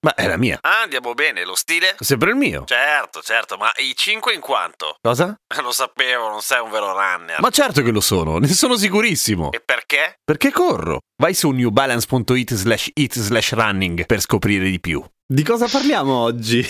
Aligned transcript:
Ma 0.00 0.14
è 0.14 0.26
la 0.26 0.36
mia. 0.36 0.58
Ah, 0.60 0.82
andiamo 0.82 1.14
bene, 1.14 1.44
lo 1.44 1.54
stile? 1.54 1.96
Sempre 1.98 2.30
il 2.30 2.36
mio. 2.36 2.64
Certo, 2.64 3.20
certo, 3.20 3.56
ma 3.56 3.70
i 3.76 3.94
5 3.96 4.32
in 4.32 4.40
quanto? 4.40 4.96
Cosa? 5.00 5.36
Lo 5.62 5.72
sapevo, 5.72 6.28
non 6.28 6.40
sei 6.40 6.60
un 6.60 6.70
vero 6.70 6.92
runner. 6.92 7.40
Ma 7.40 7.50
certo 7.50 7.82
che 7.82 7.90
lo 7.90 8.00
sono, 8.00 8.38
ne 8.38 8.48
sono 8.48 8.76
sicurissimo. 8.76 9.50
E 9.50 9.60
perché? 9.60 10.18
Perché 10.24 10.50
corro? 10.52 11.00
Vai 11.16 11.34
su 11.34 11.50
newbalance.it 11.50 12.54
slash 12.54 12.90
it 12.94 13.18
slash 13.18 13.52
running 13.52 14.06
per 14.06 14.20
scoprire 14.20 14.70
di 14.70 14.78
più. 14.80 15.04
Di 15.26 15.42
cosa 15.42 15.66
parliamo 15.66 16.14
oggi? 16.14 16.64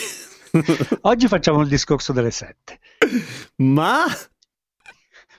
Oggi 1.03 1.29
facciamo 1.29 1.61
il 1.61 1.69
discorso 1.69 2.15
delle 2.15 2.31
sette, 2.31 2.81
Ma... 3.57 4.07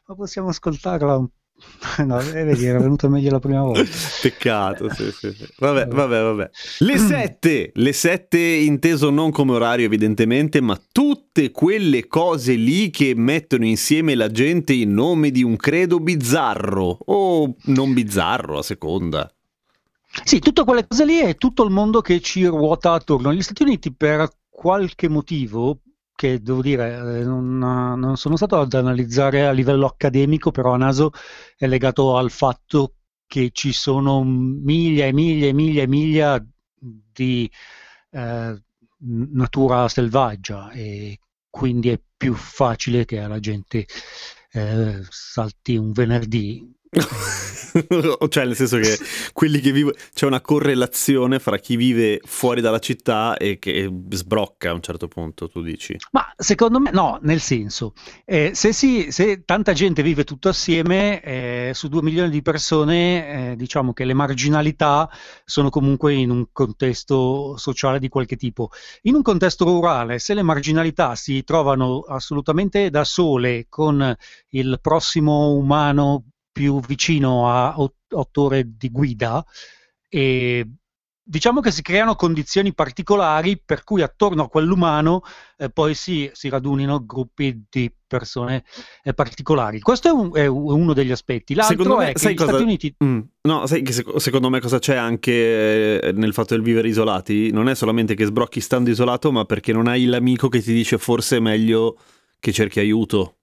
ma 0.06 0.16
possiamo 0.16 0.50
ascoltarla 0.50 1.18
un 1.18 1.28
No, 2.06 2.20
eh, 2.20 2.44
vedi, 2.44 2.66
era 2.66 2.80
venuta 2.80 3.08
meglio 3.08 3.32
la 3.32 3.40
prima 3.40 3.62
volta. 3.62 3.84
Peccato, 4.22 4.90
sì, 4.94 5.12
sì, 5.12 5.34
sì. 5.34 5.48
Vabbè, 5.58 5.88
vabbè, 5.88 6.22
vabbè. 6.22 6.50
Le 6.80 6.98
sette, 6.98 7.72
le 7.74 7.94
sette 7.94 8.40
inteso 8.40 9.10
non 9.10 9.32
come 9.32 9.54
orario 9.54 9.86
evidentemente, 9.86 10.62
ma 10.62 10.80
tutte 10.92 11.52
quelle 11.52 12.08
cose 12.08 12.54
lì 12.54 12.90
che 12.90 13.14
mettono 13.16 13.66
insieme 13.66 14.16
la 14.16 14.30
gente 14.32 14.74
in 14.74 14.94
nome 14.94 15.32
di 15.32 15.44
un 15.44 15.56
credo 15.56 16.00
bizzarro 16.00 17.00
o 17.06 17.56
non 17.66 17.94
bizzarro 17.94 18.58
a 18.58 18.64
seconda. 18.64 19.32
Sì, 20.24 20.40
tutte 20.40 20.64
quelle 20.64 20.88
cose 20.88 21.06
lì 21.06 21.20
è 21.20 21.36
tutto 21.36 21.64
il 21.64 21.72
mondo 21.72 22.02
che 22.02 22.20
ci 22.20 22.46
ruota 22.46 22.94
attorno. 22.94 23.34
Gli 23.34 23.42
Stati 23.42 23.64
Uniti 23.64 23.94
per 23.94 24.28
qualche 24.50 25.08
motivo, 25.08 25.82
che 26.20 26.42
devo 26.42 26.62
dire, 26.62 27.20
eh, 27.20 27.24
non, 27.24 27.58
non 27.58 28.18
sono 28.18 28.36
stato 28.36 28.60
ad 28.60 28.74
analizzare 28.74 29.48
a 29.48 29.52
livello 29.52 29.86
accademico, 29.86 30.52
però 30.52 30.74
a 30.74 30.78
naso 30.78 31.12
è 31.56 31.66
legato 31.66 32.18
al 32.18 32.30
fatto 32.30 32.96
che 33.26 33.52
ci 33.54 33.72
sono 33.72 34.22
miglia 34.26 35.06
e 35.06 35.14
miglia 35.14 35.48
e 35.48 35.54
miglia 35.54 35.84
e 35.84 35.88
miglia 35.88 36.46
di 36.78 37.50
eh, 38.12 38.62
natura 38.98 39.88
selvaggia 39.88 40.72
e 40.72 41.20
quindi 41.50 41.88
è 41.90 42.02
più 42.18 42.34
facile 42.34 43.06
che 43.06 43.20
alla 43.20 43.40
gente 43.40 43.86
eh, 44.52 45.00
salti 45.10 45.78
un 45.78 45.94
venerdì. 45.94 46.70
Cioè, 48.30 48.46
nel 48.46 48.56
senso 48.56 48.78
che 48.78 48.98
quelli 49.32 49.60
che 49.60 49.72
vivono. 49.72 49.96
C'è 50.14 50.26
una 50.26 50.42
correlazione 50.42 51.40
fra 51.40 51.58
chi 51.58 51.76
vive 51.76 52.20
fuori 52.24 52.62
dalla 52.62 52.80
città 52.80 53.38
e 53.38 53.60
che 53.60 53.90
sbrocca 54.10 54.72
a 54.72 54.74
un 54.74 54.82
certo 54.82 55.08
punto, 55.08 55.48
tu 55.50 55.62
dici. 55.62 55.96
Ma 56.12 56.26
secondo 56.36 56.80
me 56.80 56.92
no, 56.92 57.20
nel 57.22 57.40
senso, 57.40 57.94
eh, 58.26 58.52
se, 58.54 58.74
si, 58.74 59.12
se 59.12 59.44
tanta 59.46 59.74
gente 59.74 60.02
vive 60.02 60.24
tutto 60.24 60.50
assieme, 60.50 61.22
eh, 61.22 61.72
su 61.74 61.88
due 61.90 62.02
milioni 62.02 62.30
di 62.30 62.42
persone, 62.42 63.52
eh, 63.52 63.56
diciamo 63.56 63.94
che 63.94 64.06
le 64.06 64.14
marginalità 64.14 65.10
sono 65.46 65.70
comunque 65.70 66.14
in 66.14 66.32
un 66.32 66.48
contesto 66.52 67.56
sociale 67.58 68.00
di 68.00 68.10
qualche 68.10 68.36
tipo. 68.36 68.72
In 69.04 69.14
un 69.16 69.22
contesto 69.22 69.66
rurale, 69.66 70.18
se 70.18 70.34
le 70.34 70.42
marginalità 70.42 71.16
si 71.16 71.44
trovano 71.44 72.00
assolutamente 72.00 72.90
da 72.90 73.04
sole 73.04 73.68
con 73.70 74.16
il 74.50 74.80
prossimo 74.82 75.52
umano 75.52 76.24
più 76.60 76.82
vicino 76.82 77.50
a 77.50 77.74
otto 77.78 78.42
ore 78.42 78.76
di 78.76 78.90
guida, 78.90 79.42
e 80.10 80.68
diciamo 81.24 81.62
che 81.62 81.72
si 81.72 81.82
creano 81.82 82.16
condizioni 82.16 82.74
particolari 82.74 83.62
per 83.64 83.86
cui 83.86 84.02
attorno 84.02 84.44
a 84.44 84.50
quell'umano 84.50 85.22
eh, 85.56 85.70
poi 85.70 85.94
si, 85.94 86.30
si, 86.34 86.50
radunino 86.50 87.06
gruppi 87.06 87.64
di 87.70 87.90
persone 88.06 88.66
eh, 89.04 89.14
particolari. 89.14 89.80
Questo 89.80 90.10
è, 90.10 90.12
un, 90.12 90.32
è, 90.34 90.48
uno 90.48 90.92
degli 90.92 91.12
aspetti. 91.12 91.54
L'altro 91.54 91.78
Secondo 91.78 92.02
me, 92.02 92.10
è 92.10 92.14
che 92.14 92.34
gli 92.34 92.36
cosa- 92.36 92.50
Stati 92.50 92.64
Uniti... 92.64 92.96
Mm, 93.02 93.20
No, 93.44 93.66
sai 93.66 93.82
che 93.82 93.94
sec- 93.94 94.20
secondo 94.20 94.50
me 94.50 94.60
cosa 94.60 94.80
c'è 94.80 94.98
anche 94.98 96.02
eh, 96.02 96.12
nel 96.12 96.34
fatto 96.34 96.56
del 96.56 96.64
vivere 96.64 96.90
isolati? 96.90 97.52
Non 97.52 97.70
è 97.70 97.76
solamente 97.76 98.16
che 98.16 98.26
sbrocchi 98.26 98.60
stando 98.60 98.90
isolato, 98.90 99.32
ma 99.32 99.46
perché 99.46 99.72
non 99.72 99.88
hai 99.88 100.08
l'amico 100.08 100.50
che 100.50 100.62
ti 100.62 100.74
dice 100.74 100.98
forse 100.98 101.38
è 101.38 101.40
meglio 101.40 101.98
che 102.38 102.52
cerchi 102.52 102.82
aiuto. 102.82 103.39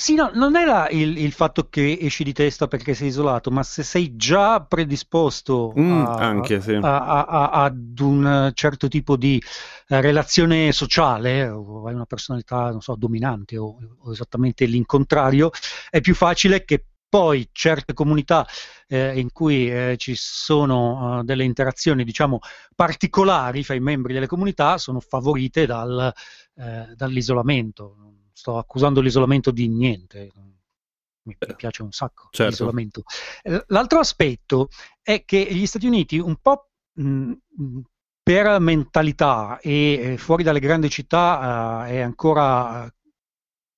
Sì, 0.00 0.14
no, 0.14 0.30
non 0.32 0.52
la- 0.52 0.88
il, 0.88 1.18
il 1.18 1.30
fatto 1.32 1.68
che 1.68 1.98
esci 2.00 2.24
di 2.24 2.32
testa 2.32 2.66
perché 2.66 2.94
sei 2.94 3.08
isolato, 3.08 3.50
ma 3.50 3.62
se 3.62 3.82
sei 3.82 4.16
già 4.16 4.62
predisposto 4.64 5.74
Mm, 5.78 6.04
a- 6.06 6.16
anche, 6.16 6.60
sì. 6.60 6.74
a- 6.74 7.04
a- 7.04 7.24
a- 7.26 7.50
ad 7.64 7.98
un 8.00 8.50
certo 8.54 8.88
tipo 8.88 9.16
di 9.16 9.40
eh, 9.88 10.00
relazione 10.00 10.72
sociale, 10.72 11.46
o 11.48 11.86
hai 11.86 11.92
una 11.94 12.06
personalità, 12.06 12.70
non 12.70 12.80
so, 12.80 12.94
dominante 12.96 13.58
o, 13.58 13.76
o 13.98 14.12
esattamente 14.12 14.64
l'incontrario, 14.64 15.50
è 15.90 16.00
più 16.00 16.14
facile 16.14 16.64
che 16.64 16.82
poi 17.08 17.48
certe 17.52 17.92
comunità 17.92 18.46
eh, 18.86 19.18
in 19.18 19.30
cui 19.32 19.70
eh, 19.70 19.96
ci 19.98 20.14
sono 20.16 21.20
eh, 21.20 21.24
delle 21.24 21.44
interazioni, 21.44 22.04
diciamo, 22.04 22.38
particolari 22.74 23.62
fra 23.64 23.74
i 23.74 23.80
membri 23.80 24.14
delle 24.14 24.26
comunità 24.26 24.78
sono 24.78 25.00
favorite 25.00 25.66
dal, 25.66 26.10
eh, 26.56 26.94
dall'isolamento. 26.94 27.96
Sto 28.40 28.56
accusando 28.56 29.02
l'isolamento 29.02 29.50
di 29.50 29.68
niente, 29.68 30.30
mi 30.34 31.36
mi 31.46 31.54
piace 31.54 31.82
un 31.82 31.92
sacco 31.92 32.28
certo. 32.30 32.48
l'isolamento. 32.50 33.02
Eh, 33.42 33.62
L'altro 33.68 33.98
aspetto 33.98 34.68
è 35.02 35.26
che 35.26 35.46
gli 35.50 35.66
Stati 35.66 35.86
Uniti 35.86 36.16
un 36.18 36.36
po' 36.36 36.70
mh, 36.94 37.04
mh, 37.04 37.80
per 38.22 38.58
mentalità 38.60 39.58
e 39.60 40.12
eh, 40.12 40.16
fuori 40.16 40.42
dalle 40.42 40.58
grandi 40.58 40.88
città 40.88 41.86
eh, 41.86 41.90
è 41.90 42.00
ancora 42.00 42.86
eh, 42.86 42.92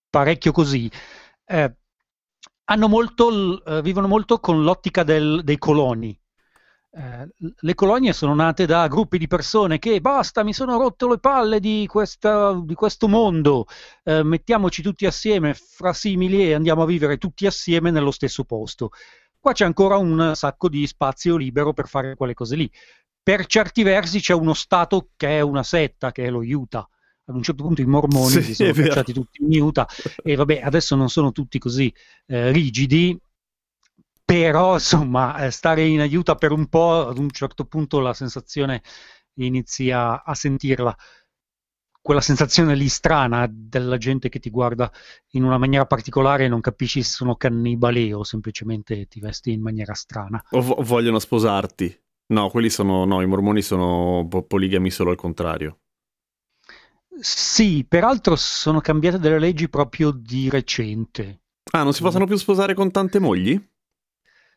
parecchio 0.09 0.53
così. 0.53 0.89
eh, 1.47 1.77
hanno 2.67 2.89
molto, 2.89 3.65
eh, 3.65 3.83
vivono 3.83 4.06
molto 4.06 4.39
con 4.39 4.62
l'ottica 4.62 5.03
del- 5.03 5.43
dei 5.43 5.59
coloni. 5.59 6.17
Eh, 6.94 7.26
le 7.60 7.75
colonie 7.75 8.12
sono 8.12 8.34
nate 8.34 8.66
da 8.66 8.86
gruppi 8.86 9.16
di 9.16 9.26
persone 9.26 9.78
che 9.78 10.03
basta, 10.03 10.44
mi 10.44 10.53
sono 10.53 10.76
rotto 10.76 11.08
le 11.08 11.19
palle 11.19 11.58
di, 11.58 11.86
questa- 11.88 12.60
di 12.62 12.75
questo 12.75 13.08
mondo, 13.08 13.64
eh, 14.04 14.22
mettiamoci 14.22 14.82
tutti 14.82 15.06
assieme 15.06 15.54
fra 15.54 15.94
simili 15.94 16.42
e 16.48 16.52
andiamo 16.52 16.82
a 16.82 16.86
vivere 16.86 17.16
tutti 17.16 17.47
assieme 17.47 17.91
nello 17.91 18.10
stesso 18.10 18.44
posto. 18.44 18.91
Qua 19.41 19.52
c'è 19.52 19.64
ancora 19.64 19.97
un 19.97 20.32
sacco 20.34 20.69
di 20.69 20.86
spazio 20.86 21.36
libero 21.36 21.72
per 21.72 21.88
fare 21.88 22.14
quelle 22.14 22.34
cose 22.34 22.56
lì. 22.56 22.70
Per 23.22 23.47
certi 23.47 23.82
versi 23.82 24.20
c'è 24.20 24.34
uno 24.34 24.52
Stato 24.52 25.08
che 25.16 25.38
è 25.38 25.41
una 25.41 25.62
setta, 25.62 26.12
che 26.12 26.25
è 26.25 26.31
lo 26.31 26.41
Utah. 26.41 26.86
Ad 27.25 27.36
un 27.36 27.42
certo 27.42 27.62
punto 27.62 27.81
i 27.81 27.86
mormoni 27.86 28.31
Sì, 28.32 28.42
si 28.42 28.54
sono 28.54 28.72
cacciati 28.72 29.12
tutti 29.12 29.42
in 29.42 29.62
Utah 29.62 29.86
e 30.22 30.34
vabbè, 30.34 30.60
adesso 30.62 30.94
non 30.97 31.08
sono 31.08 31.32
tutti 31.32 31.58
così 31.58 31.92
eh, 32.26 32.50
rigidi, 32.50 33.19
però 34.32 34.75
insomma, 34.75 35.44
eh, 35.44 35.50
stare 35.50 35.84
in 35.84 36.00
aiuto 36.00 36.34
per 36.37 36.53
un 36.53 36.66
po', 36.69 37.06
ad 37.06 37.19
un 37.19 37.28
certo 37.31 37.66
punto 37.66 38.00
la 38.00 38.15
sensazione 38.15 38.82
inizia 39.34 40.25
a 40.25 40.34
sentirla. 40.34 40.97
Quella 42.00 42.22
sensazione 42.22 42.75
lì 42.75 42.88
strana 42.88 43.47
della 43.50 43.98
gente 43.98 44.31
che 44.31 44.38
ti 44.38 44.48
guarda 44.48 44.91
in 45.32 45.44
una 45.44 45.59
maniera 45.59 45.84
particolare 45.84 46.47
e 46.47 46.48
non 46.48 46.62
capisci 46.62 47.03
se 47.03 47.10
sono 47.10 47.37
cannibali 47.37 48.10
o 48.12 48.25
semplicemente 48.25 49.06
ti 49.06 49.20
vesti 49.20 49.53
in 49.53 49.60
maniera 49.60 49.93
strana. 49.93 50.43
O 50.53 50.62
vo- 50.62 50.78
vogliono 50.81 51.19
sposarti. 51.19 51.94
No, 52.28 52.49
quelli 52.49 52.70
sono. 52.70 53.04
No, 53.04 53.20
i 53.20 53.26
mormoni 53.26 53.60
sono 53.60 54.26
po- 54.28 54.44
poligami 54.44 54.91
solo 54.91 55.10
al 55.10 55.16
contrario. 55.16 55.81
Sì, 57.20 57.84
peraltro 57.87 58.34
sono 58.37 58.81
cambiate 58.81 59.19
delle 59.19 59.38
leggi 59.38 59.69
proprio 59.69 60.10
di 60.10 60.49
recente. 60.49 61.43
Ah, 61.72 61.82
non 61.82 61.93
si 61.93 62.03
possono 62.03 62.26
più 62.26 62.37
sposare 62.37 62.75
con 62.75 62.91
tante 62.91 63.19
mogli? 63.19 63.60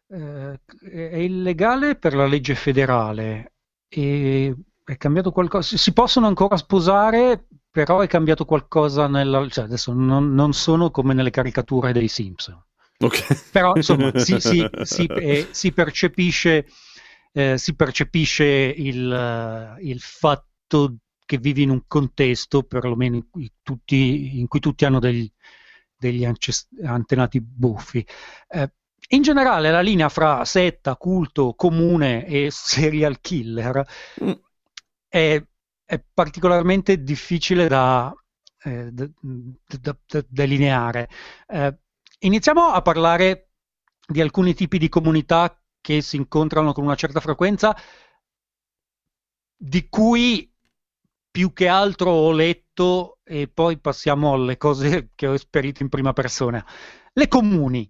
Eh, 0.07 0.59
è 0.91 1.15
illegale 1.17 1.95
per 1.95 2.13
la 2.13 2.27
legge 2.27 2.53
federale 2.55 3.53
e 3.87 4.55
è 4.83 4.97
cambiato 4.97 5.31
qualcosa. 5.31 5.77
Si- 5.77 5.93
possono 5.93 6.27
ancora 6.27 6.57
sposare, 6.57 7.47
però 7.71 8.01
è 8.01 8.07
cambiato 8.07 8.45
qualcosa 8.45 9.07
nella. 9.07 9.47
Cioè, 9.49 9.65
adesso 9.65 9.93
non, 9.93 10.33
non 10.33 10.53
sono 10.53 10.91
come 10.91 11.13
nelle 11.13 11.31
caricature 11.31 11.91
dei 11.91 12.07
Simpson. 12.07 12.63
Ok. 12.99 13.49
Però 13.51 13.75
insomma 13.75 14.11
si, 14.17 14.39
si- 14.39 14.69
si- 14.83 15.05
eh, 15.05 15.47
si 15.51 15.71
percepisce, 15.71 16.67
eh, 17.33 17.57
si 17.57 17.75
percepisce 17.75 18.45
il, 18.45 19.11
eh, 19.11 19.81
il 19.81 19.99
fatto 19.99 20.97
che 21.25 21.37
vivi 21.39 21.63
in 21.63 21.71
un 21.71 21.81
contesto, 21.87 22.61
perlomeno 22.63 23.15
in 23.15 23.27
cui 23.29 23.51
tutti, 23.63 24.39
in 24.39 24.47
cui 24.47 24.59
tutti 24.59 24.85
hanno 24.85 24.99
degli, 24.99 25.29
degli 25.97 26.25
antenati 26.83 27.41
buffi. 27.41 28.05
Eh, 28.47 28.71
in 29.09 29.21
generale 29.21 29.71
la 29.71 29.81
linea 29.81 30.09
fra 30.09 30.43
setta, 30.45 30.95
culto, 30.95 31.53
comune 31.55 32.25
e 32.25 32.49
serial 32.51 33.19
killer 33.21 33.83
Mm. 34.23 34.31
è, 35.07 35.43
è 35.85 36.03
particolarmente 36.13 37.03
difficile 37.03 37.67
da, 37.67 38.13
eh, 38.63 38.91
da- 38.91 39.09
da- 39.79 39.97
da- 40.05 40.25
delineare. 40.27 41.09
Eh, 41.47 41.77
iniziamo 42.19 42.67
a 42.69 42.81
parlare 42.81 43.49
di 44.07 44.21
alcuni 44.21 44.53
tipi 44.53 44.77
di 44.77 44.89
comunità 44.89 45.59
che 45.81 46.01
si 46.01 46.15
incontrano 46.17 46.73
con 46.73 46.83
una 46.83 46.95
certa 46.95 47.19
frequenza, 47.19 47.75
di 49.57 49.87
cui 49.89 50.51
più 51.31 51.51
che 51.53 51.67
altro 51.67 52.11
ho 52.11 52.31
letto 52.31 53.19
e 53.23 53.47
poi 53.47 53.79
passiamo 53.79 54.33
alle 54.33 54.57
cose 54.57 55.11
che 55.15 55.27
ho 55.27 55.33
esperito 55.33 55.83
in 55.83 55.89
prima 55.89 56.13
persona. 56.13 56.65
Le 57.13 57.27
comuni. 57.27 57.89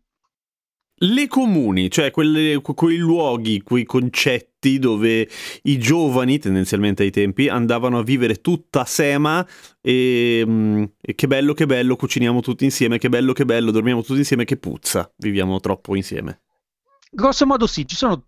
Le 1.00 1.28
comuni, 1.28 1.92
cioè 1.92 2.10
quelle, 2.10 2.62
quei 2.62 2.98
luoghi, 2.98 3.62
quei 3.62 3.84
concetti 3.84 4.80
dove 4.80 5.30
i 5.64 5.78
giovani, 5.78 6.40
tendenzialmente 6.40 7.04
ai 7.04 7.12
tempi, 7.12 7.50
andavano 7.50 7.98
a 7.98 8.04
vivere 8.04 8.40
tutta 8.40 8.86
sema 8.86 9.46
e, 9.82 10.42
mm, 10.46 10.84
e, 11.02 11.16
che 11.16 11.28
bello, 11.28 11.54
che 11.54 11.66
bello, 11.66 11.98
cuciniamo 11.98 12.40
tutti 12.40 12.64
insieme, 12.64 12.98
che 12.98 13.10
bello, 13.10 13.34
che 13.34 13.44
bello, 13.44 13.72
dormiamo 13.72 14.04
tutti 14.04 14.20
insieme, 14.20 14.46
che 14.46 14.56
puzza, 14.56 15.12
viviamo 15.18 15.60
troppo 15.60 15.96
insieme. 15.96 16.44
Grosso 17.12 17.46
modo 17.46 17.68
sì, 17.68 17.86
ci 17.86 17.96
sono 17.98 18.28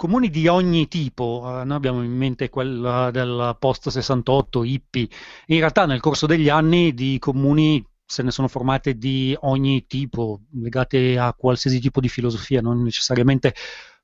comuni 0.00 0.30
di 0.30 0.48
ogni 0.48 0.88
tipo, 0.88 1.42
uh, 1.44 1.66
noi 1.66 1.76
abbiamo 1.76 2.02
in 2.02 2.16
mente 2.16 2.48
quella 2.48 3.10
del 3.10 3.54
post 3.58 3.90
68, 3.90 4.64
hippie, 4.64 5.08
in 5.48 5.58
realtà 5.58 5.84
nel 5.84 6.00
corso 6.00 6.26
degli 6.26 6.48
anni 6.48 6.94
di 6.94 7.18
comuni 7.18 7.84
se 8.10 8.24
ne 8.24 8.32
sono 8.32 8.48
formate 8.48 8.98
di 8.98 9.36
ogni 9.42 9.86
tipo, 9.86 10.40
legate 10.54 11.16
a 11.16 11.32
qualsiasi 11.32 11.78
tipo 11.78 12.00
di 12.00 12.08
filosofia, 12.08 12.60
non 12.60 12.82
necessariamente 12.82 13.54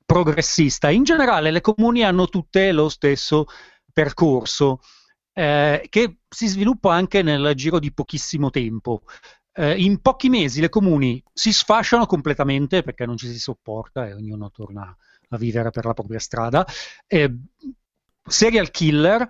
progressista. 0.05 0.89
In 0.89 1.03
generale 1.03 1.51
le 1.51 1.59
comuni 1.59 2.03
hanno 2.05 2.29
tutte 2.29 2.71
lo 2.71 2.87
stesso 2.87 3.47
percorso, 3.91 4.79
eh, 5.33 5.87
che 5.89 6.19
si 6.29 6.47
sviluppa 6.47 6.93
anche 6.93 7.21
nel 7.21 7.51
giro 7.53 7.79
di 7.79 7.91
pochissimo 7.91 8.49
tempo. 8.49 9.01
Eh, 9.51 9.77
in 9.83 9.99
pochi 9.99 10.29
mesi 10.29 10.61
le 10.61 10.69
comuni 10.69 11.21
si 11.33 11.51
sfasciano 11.51 12.05
completamente 12.05 12.83
perché 12.83 13.05
non 13.05 13.17
ci 13.17 13.27
si 13.27 13.39
sopporta 13.39 14.07
e 14.07 14.13
ognuno 14.13 14.49
torna 14.51 14.95
a 15.29 15.37
vivere 15.37 15.69
per 15.69 15.83
la 15.83 15.93
propria 15.93 16.19
strada. 16.19 16.65
Eh, 17.05 17.29
serial 18.23 18.71
killer 18.71 19.27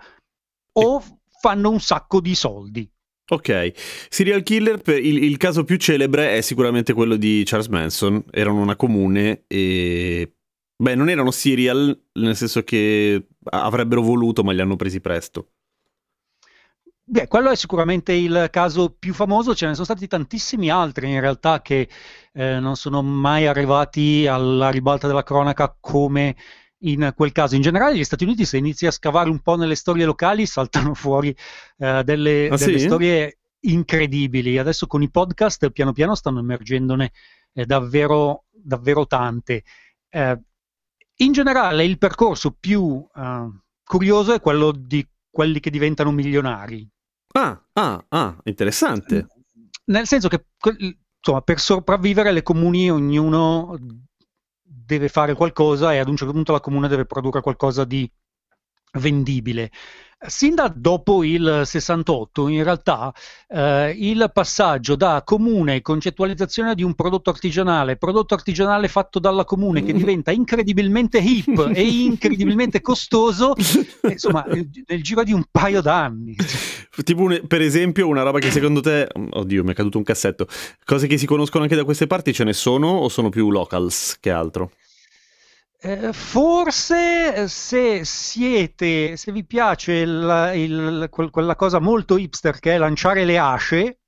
o 0.73 1.03
fanno 1.39 1.71
un 1.71 1.79
sacco 1.79 2.21
di 2.21 2.35
soldi. 2.35 2.87
Ok, 3.29 3.73
serial 4.09 4.41
killer, 4.41 4.81
il, 4.85 5.23
il, 5.23 5.35
caso 5.35 5.65
più 5.65 5.75
celebre 5.75 6.37
è 6.37 6.41
sicuramente 6.41 6.93
quello 6.93 7.17
di 7.17 7.43
Charles 7.45 7.67
Manson, 7.67 8.23
erano 8.31 8.61
una 8.61 8.77
comune 8.77 9.43
e... 9.47 10.31
Beh, 10.79 10.95
non 10.95 11.09
erano 11.09 11.31
serial, 11.31 11.99
nel 12.13 12.35
senso 12.35 12.63
che 12.63 13.27
avrebbero 13.45 14.01
voluto, 14.01 14.43
ma 14.43 14.53
li 14.53 14.61
hanno 14.61 14.75
presi 14.75 15.01
presto. 15.01 15.49
Beh, 17.09 17.27
quello 17.27 17.49
è 17.49 17.55
sicuramente 17.55 18.13
il 18.13 18.47
caso 18.51 18.91
più 18.97 19.13
famoso, 19.13 19.55
ce 19.55 19.65
ne 19.65 19.73
sono 19.73 19.85
stati 19.85 20.07
tantissimi 20.07 20.69
altri 20.69 21.09
in 21.09 21.19
realtà 21.19 21.61
che 21.61 21.89
eh, 22.33 22.59
non 22.59 22.75
sono 22.75 23.01
mai 23.01 23.47
arrivati 23.47 24.27
alla 24.27 24.69
ribalta 24.69 25.07
della 25.07 25.23
cronaca 25.23 25.75
come 25.79 26.35
in 26.79 27.11
quel 27.15 27.31
caso. 27.31 27.55
In 27.55 27.61
generale, 27.61 27.97
gli 27.97 28.03
Stati 28.03 28.23
Uniti, 28.23 28.45
se 28.45 28.57
inizi 28.57 28.85
a 28.85 28.91
scavare 28.91 29.29
un 29.29 29.39
po' 29.39 29.55
nelle 29.55 29.75
storie 29.75 30.05
locali, 30.05 30.45
saltano 30.45 30.93
fuori 30.95 31.35
eh, 31.77 32.03
delle, 32.03 32.49
ah, 32.49 32.57
delle 32.57 32.79
sì? 32.79 32.85
storie 32.85 33.39
incredibili. 33.61 34.57
Adesso 34.57 34.87
con 34.87 35.01
i 35.01 35.09
podcast, 35.09 35.69
piano 35.71 35.93
piano, 35.93 36.15
stanno 36.15 36.39
emergendone 36.39 37.11
eh, 37.53 37.65
davvero, 37.65 38.45
davvero 38.51 39.07
tante. 39.07 39.63
Eh, 40.09 40.39
in 41.19 41.31
generale, 41.31 41.83
il 41.83 41.97
percorso 41.97 42.55
più 42.59 43.05
eh, 43.15 43.47
curioso 43.83 44.33
è 44.33 44.39
quello 44.39 44.71
di 44.71 45.05
quelli 45.29 45.59
che 45.59 45.69
diventano 45.69 46.11
milionari. 46.11 46.87
Ah, 47.33 47.59
ah, 47.73 48.05
ah, 48.09 48.37
interessante. 48.43 49.27
Nel 49.85 50.07
senso 50.07 50.27
che 50.27 50.45
insomma, 51.17 51.41
per 51.41 51.59
sopravvivere 51.59 52.31
le 52.31 52.41
comuni 52.41 52.89
ognuno 52.89 53.77
deve 54.67 55.07
fare 55.07 55.33
qualcosa 55.33 55.93
e 55.93 55.97
ad 55.97 56.09
un 56.09 56.17
certo 56.17 56.33
punto 56.33 56.51
la 56.51 56.59
comune 56.59 56.87
deve 56.87 57.05
produrre 57.05 57.41
qualcosa 57.41 57.85
di 57.85 58.09
vendibile. 58.97 59.71
Sin 60.19 60.55
da 60.55 60.73
dopo 60.75 61.23
il 61.23 61.61
68, 61.63 62.47
in 62.47 62.63
realtà, 62.63 63.13
eh, 63.47 63.91
il 63.99 64.31
passaggio 64.33 64.95
da 64.95 65.21
comune 65.23 65.83
concettualizzazione 65.83 66.73
di 66.73 66.81
un 66.81 66.95
prodotto 66.95 67.29
artigianale, 67.29 67.97
prodotto 67.97 68.33
artigianale 68.33 68.87
fatto 68.87 69.19
dalla 69.19 69.45
comune 69.45 69.83
che 69.83 69.93
diventa 69.93 70.31
incredibilmente 70.31 71.19
hip 71.19 71.71
e 71.71 71.83
incredibilmente 72.01 72.81
costoso, 72.81 73.53
insomma, 74.09 74.43
nel 74.47 75.03
giro 75.03 75.23
di 75.23 75.33
un 75.33 75.43
paio 75.51 75.81
d'anni. 75.81 76.35
Tipo, 77.03 77.21
un, 77.21 77.41
per 77.45 77.61
esempio, 77.61 78.07
una 78.07 78.23
roba 78.23 78.39
che 78.39 78.49
secondo 78.49 78.81
te, 78.81 79.07
oddio, 79.13 79.63
mi 79.63 79.71
è 79.71 79.75
caduto 79.75 79.99
un 79.99 80.03
cassetto, 80.03 80.47
cose 80.83 81.05
che 81.05 81.19
si 81.19 81.27
conoscono 81.27 81.61
anche 81.61 81.75
da 81.75 81.83
queste 81.83 82.07
parti 82.07 82.33
ce 82.33 82.43
ne 82.43 82.53
sono 82.53 82.87
o 82.87 83.07
sono 83.07 83.29
più 83.29 83.51
locals 83.51 84.17
che 84.19 84.31
altro? 84.31 84.71
Eh, 85.79 86.11
forse 86.11 87.35
eh, 87.35 87.47
se 87.47 88.03
siete, 88.03 89.15
se 89.15 89.31
vi 89.31 89.45
piace 89.45 89.93
il, 89.93 90.51
il, 90.55 91.07
quella 91.11 91.55
cosa 91.55 91.79
molto 91.79 92.17
hipster 92.17 92.57
che 92.59 92.73
è 92.73 92.77
lanciare 92.79 93.25
le 93.25 93.37
asce, 93.37 93.99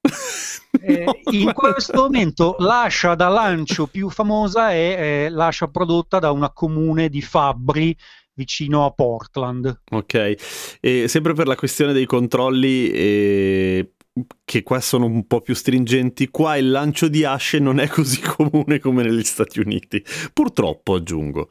eh, 0.80 1.04
in 1.32 1.52
questo 1.52 2.02
momento 2.02 2.56
l'ascia 2.60 3.14
da 3.14 3.28
lancio 3.28 3.88
più 3.88 4.08
famosa 4.08 4.70
è, 4.70 5.26
è 5.26 5.28
l'ascia 5.28 5.68
prodotta 5.68 6.18
da 6.18 6.30
una 6.30 6.50
comune 6.50 7.10
di 7.10 7.20
Fabbri 7.20 7.94
vicino 8.32 8.86
a 8.86 8.92
Portland. 8.92 9.82
Ok, 9.90 10.78
e 10.80 11.08
sempre 11.08 11.34
per 11.34 11.46
la 11.46 11.56
questione 11.56 11.92
dei 11.92 12.06
controlli, 12.06 12.88
eh, 12.90 13.92
che 14.44 14.62
qua 14.62 14.80
sono 14.80 15.06
un 15.06 15.26
po' 15.26 15.40
più 15.40 15.54
stringenti, 15.54 16.28
qua 16.28 16.56
il 16.56 16.70
lancio 16.70 17.08
di 17.08 17.24
asce 17.24 17.58
non 17.58 17.80
è 17.80 17.88
così 17.88 18.20
comune 18.24 18.78
come 18.78 19.02
negli 19.02 19.24
Stati 19.24 19.60
Uniti. 19.60 20.02
Purtroppo, 20.32 20.94
aggiungo. 20.94 21.48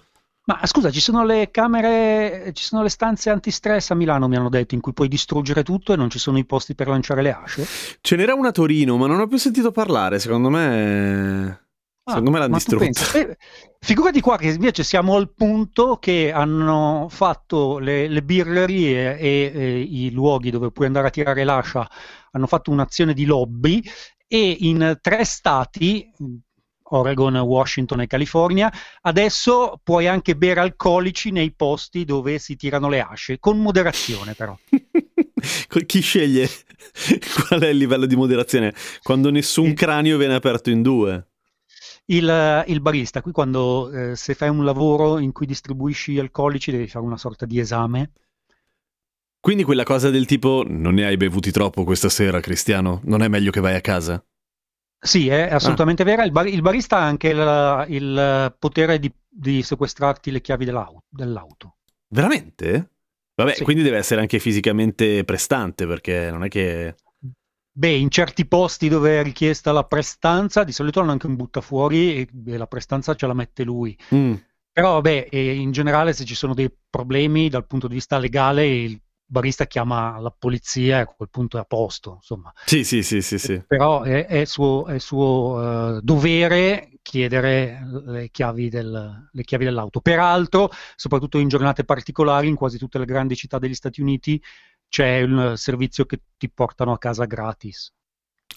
Ma 0.48 0.66
scusa, 0.66 0.90
ci 0.92 1.02
sono 1.02 1.25
le 1.25 1.52
camere, 1.52 2.52
ci 2.54 2.64
sono 2.64 2.81
le 2.81 2.88
stanze 2.88 3.30
antistress 3.30 3.92
a 3.92 3.96
Milano, 3.96 4.30
mi 4.30 4.38
hanno 4.38 4.48
detto, 4.48 4.75
in 4.75 4.81
cui 4.81 4.94
puoi 4.94 5.10
distruggere 5.10 5.62
tutto 5.62 5.92
e 5.92 5.98
non 5.98 6.10
ci 6.10 6.19
sono 6.19 6.38
i 6.38 6.46
posti 6.46 6.74
per 6.74 6.88
lanciare 6.88 7.22
le 7.22 7.34
asce? 7.34 7.68
Ce 8.00 8.16
n'era 8.16 8.34
una 8.34 8.48
a 8.48 8.52
Torino, 8.52 8.96
ma 8.96 9.08
non 9.08 9.19
ho 9.19 9.28
più 9.28 9.38
sentito 9.38 9.72
parlare, 9.72 10.19
secondo 10.19 10.50
me... 10.50 11.67
Ah, 12.07 12.12
secondo 12.12 12.31
me 12.31 12.39
l'hanno 12.39 12.56
distrutta. 12.56 13.19
Eh, 13.19 13.38
figurati 13.80 14.21
qua 14.21 14.38
che 14.38 14.48
invece 14.48 14.86
siamo 14.86 15.18
al 15.18 15.33
punto 15.33 15.98
che 15.98 16.31
hanno 16.31 17.07
fatto 17.09 17.80
le, 17.80 18.07
le 18.07 18.24
birrerie 18.24 19.18
e, 19.18 19.51
e, 19.54 19.80
i 19.81 20.12
luoghi 20.12 20.50
dove 20.50 20.71
puoi 20.71 20.88
andare 20.88 21.07
a 21.07 21.09
tirare 21.09 21.44
l'ascia, 21.44 21.86
hanno 22.31 22.48
fatto 22.48 22.71
un'azione 22.71 23.13
di 23.13 23.25
lobby 23.25 23.83
e 24.25 24.56
in 24.59 24.98
tre 25.01 25.25
stati, 25.25 26.09
Oregon, 26.83 27.36
Washington 27.36 28.00
e 28.00 28.07
California, 28.07 28.71
adesso 29.01 29.77
puoi 29.83 30.07
anche 30.07 30.38
bere 30.38 30.62
alcolici 30.62 31.31
nei 31.31 31.51
posti 31.54 32.06
dove 32.06 32.39
si 32.39 32.56
tirano 32.56 32.88
le 32.88 33.01
asce, 33.01 33.37
con 33.37 33.59
moderazione 33.59 34.33
però. 34.33 34.57
Chi 35.85 35.99
sceglie 35.99 36.47
qual 37.49 37.59
è 37.59 37.68
il 37.68 37.78
livello 37.78 38.06
di 38.06 38.16
moderazione? 38.16 38.73
Quando 39.04 39.30
nessun 39.30 39.73
cranio 39.73 40.18
viene 40.18 40.35
aperto 40.35 40.69
in 40.69 40.81
due 40.81 41.28
il, 42.07 42.64
il 42.68 42.81
barista. 42.81 43.21
Qui 43.21 43.31
quando 43.31 43.92
eh, 43.92 44.16
se 44.16 44.33
fai 44.33 44.49
un 44.49 44.64
lavoro 44.64 45.19
in 45.19 45.31
cui 45.31 45.45
distribuisci 45.45 46.19
alcolici 46.19 46.71
devi 46.71 46.87
fare 46.87 47.06
una 47.06 47.18
sorta 47.18 47.45
di 47.45 47.59
esame. 47.59 48.11
Quindi 49.40 49.64
quella 49.64 49.83
cosa 49.83 50.09
del 50.09 50.26
tipo 50.26 50.64
non 50.68 50.95
ne 50.95 51.06
hai 51.06 51.16
bevuti 51.16 51.52
troppo 51.52 51.83
questa 51.83 52.09
sera, 52.09 52.40
Cristiano? 52.40 53.02
Non 53.04 53.21
è 53.21 53.28
meglio 53.28 53.52
che 53.52 53.61
vai 53.61 53.76
a 53.76 53.81
casa? 53.81 54.23
Sì, 54.99 55.28
è 55.28 55.54
assolutamente 55.54 56.02
ah. 56.02 56.06
vera. 56.06 56.23
Il, 56.23 56.31
bar- 56.31 56.47
il, 56.47 56.61
barista 56.61 56.97
ha 56.97 57.06
anche 57.06 57.30
il, 57.30 57.85
il 57.90 58.56
potere 58.57 58.99
di, 58.99 59.11
di, 59.30 59.61
sequestrarti 59.61 60.31
le 60.31 60.42
chiavi 60.42 60.66
dell'auto. 60.66 61.04
dell'auto. 61.07 61.78
Veramente? 62.09 62.92
Vabbè, 63.35 63.54
sì. 63.54 63.64
quindi 63.64 63.83
deve 63.83 63.97
essere 63.97 64.19
anche 64.19 64.40
fisicamente 64.40 65.23
prestante, 65.23 65.85
perché 65.85 66.31
non 66.31 66.44
è 66.44 66.47
che... 66.49 66.95
Beh, 67.78 67.94
in 67.94 68.10
certi 68.10 68.48
posti 68.48 68.90
dove 68.90 69.19
è 69.19 69.24
richiesta 69.24 69.72
la 69.72 69.84
prestanza, 69.84 70.64
di 70.64 70.72
solito 70.72 71.00
hanno 71.00 71.12
anche 71.12 71.28
un 71.28 71.36
buttafuori 71.36 72.16
e, 72.16 72.28
e 72.48 72.57
la 72.57 72.66
prestanza 72.66 73.14
ce 73.14 73.28
la 73.28 73.36
mette 73.36 73.64
lui. 73.64 73.96
Mm. 74.16 74.34
Però, 74.72 74.94
vabbè, 74.94 75.28
in 75.31 75.72
generale, 75.72 76.14
se 76.14 76.26
ci 76.26 76.34
sono 76.34 76.56
dei 76.56 76.76
problemi 76.90 77.50
dal 77.50 77.68
punto 77.68 77.88
di 77.88 77.94
vista 77.94 78.18
legale, 78.18 78.66
il 78.66 79.00
barista 79.24 79.68
chiama 79.68 80.18
la 80.19 80.34
polizia 80.36 80.98
e 80.98 81.02
a 81.02 81.06
quel 81.06 81.30
punto 81.30 81.57
è 81.57 81.60
a 81.60 81.66
posto, 81.66 82.14
insomma. 82.16 82.52
Sì, 82.66 82.84
sì, 82.84 83.04
sì, 83.04 83.22
sì. 83.22 83.38
sì. 83.38 83.64
Però 83.68 84.02
è, 84.02 84.26
è 84.26 84.46
suo, 84.46 84.88
è 84.88 84.98
suo 84.98 85.60
uh, 85.60 86.00
dovere 86.02 86.98
chiedere 87.04 87.80
le 88.06 88.30
chiavi, 88.31 88.69
del, 88.69 89.30
le 89.31 89.44
chiavi 89.44 89.66
dell'auto. 89.66 90.02
Peraltro, 90.02 90.72
soprattutto 90.96 91.38
in 91.38 91.48
giornate 91.48 91.84
particolari, 91.84 92.48
in 92.48 92.56
quasi 92.56 92.80
tutte 92.80 92.98
le 92.98 93.06
grandi 93.06 93.36
città 93.36 93.60
degli 93.60 93.76
Stati 93.76 94.02
Uniti, 94.02 94.42
c'è 94.89 95.21
un 95.21 95.53
servizio 95.56 96.06
che 96.06 96.21
ti 96.37 96.49
portano 96.49 96.91
a 96.91 96.97
casa 96.97 97.25
gratis. 97.25 97.91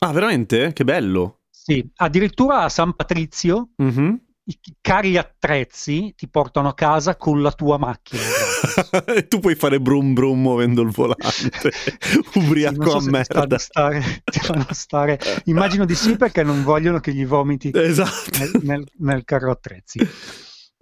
Ah, 0.01 0.13
veramente? 0.13 0.73
Che 0.73 0.85
bello! 0.85 1.41
Sì, 1.51 1.87
addirittura 1.97 2.63
a 2.63 2.69
San 2.71 2.95
Patrizio 2.95 3.73
mm-hmm. 3.83 4.15
i 4.45 4.59
cari 4.81 5.19
attrezzi 5.19 6.15
ti 6.17 6.27
portano 6.27 6.69
a 6.69 6.75
casa 6.75 7.17
con 7.17 7.43
la 7.43 7.53
tua 7.53 7.77
macchina. 7.77 8.23
e 9.15 9.29
tu 9.29 9.41
puoi 9.41 9.55
fare 9.55 9.79
brum 9.79 10.15
brum 10.15 10.41
muovendo 10.41 10.81
il 10.81 10.91
volante, 10.91 11.71
ubriaco 12.35 12.83
sì, 12.83 12.91
so 12.91 12.97
a 12.97 13.11
merda. 13.11 13.47
Ti 13.47 13.59
stare, 13.59 14.25
stare, 14.71 15.19
immagino 15.45 15.85
di 15.85 15.95
sì 15.95 16.17
perché 16.17 16.43
non 16.43 16.63
vogliono 16.63 16.99
che 16.99 17.13
gli 17.13 17.27
vomiti 17.27 17.71
esatto. 17.75 18.39
nel, 18.39 18.51
nel, 18.63 18.87
nel 18.99 19.25
carro 19.25 19.51
attrezzi. 19.51 19.99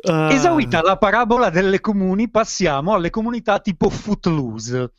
Ah. 0.01 0.33
Esaurita 0.33 0.81
la 0.81 0.97
parabola 0.97 1.51
delle 1.51 1.81
comuni, 1.81 2.31
passiamo 2.31 2.95
alle 2.95 3.11
comunità 3.11 3.59
tipo 3.59 3.91
Footloose. 3.91 4.93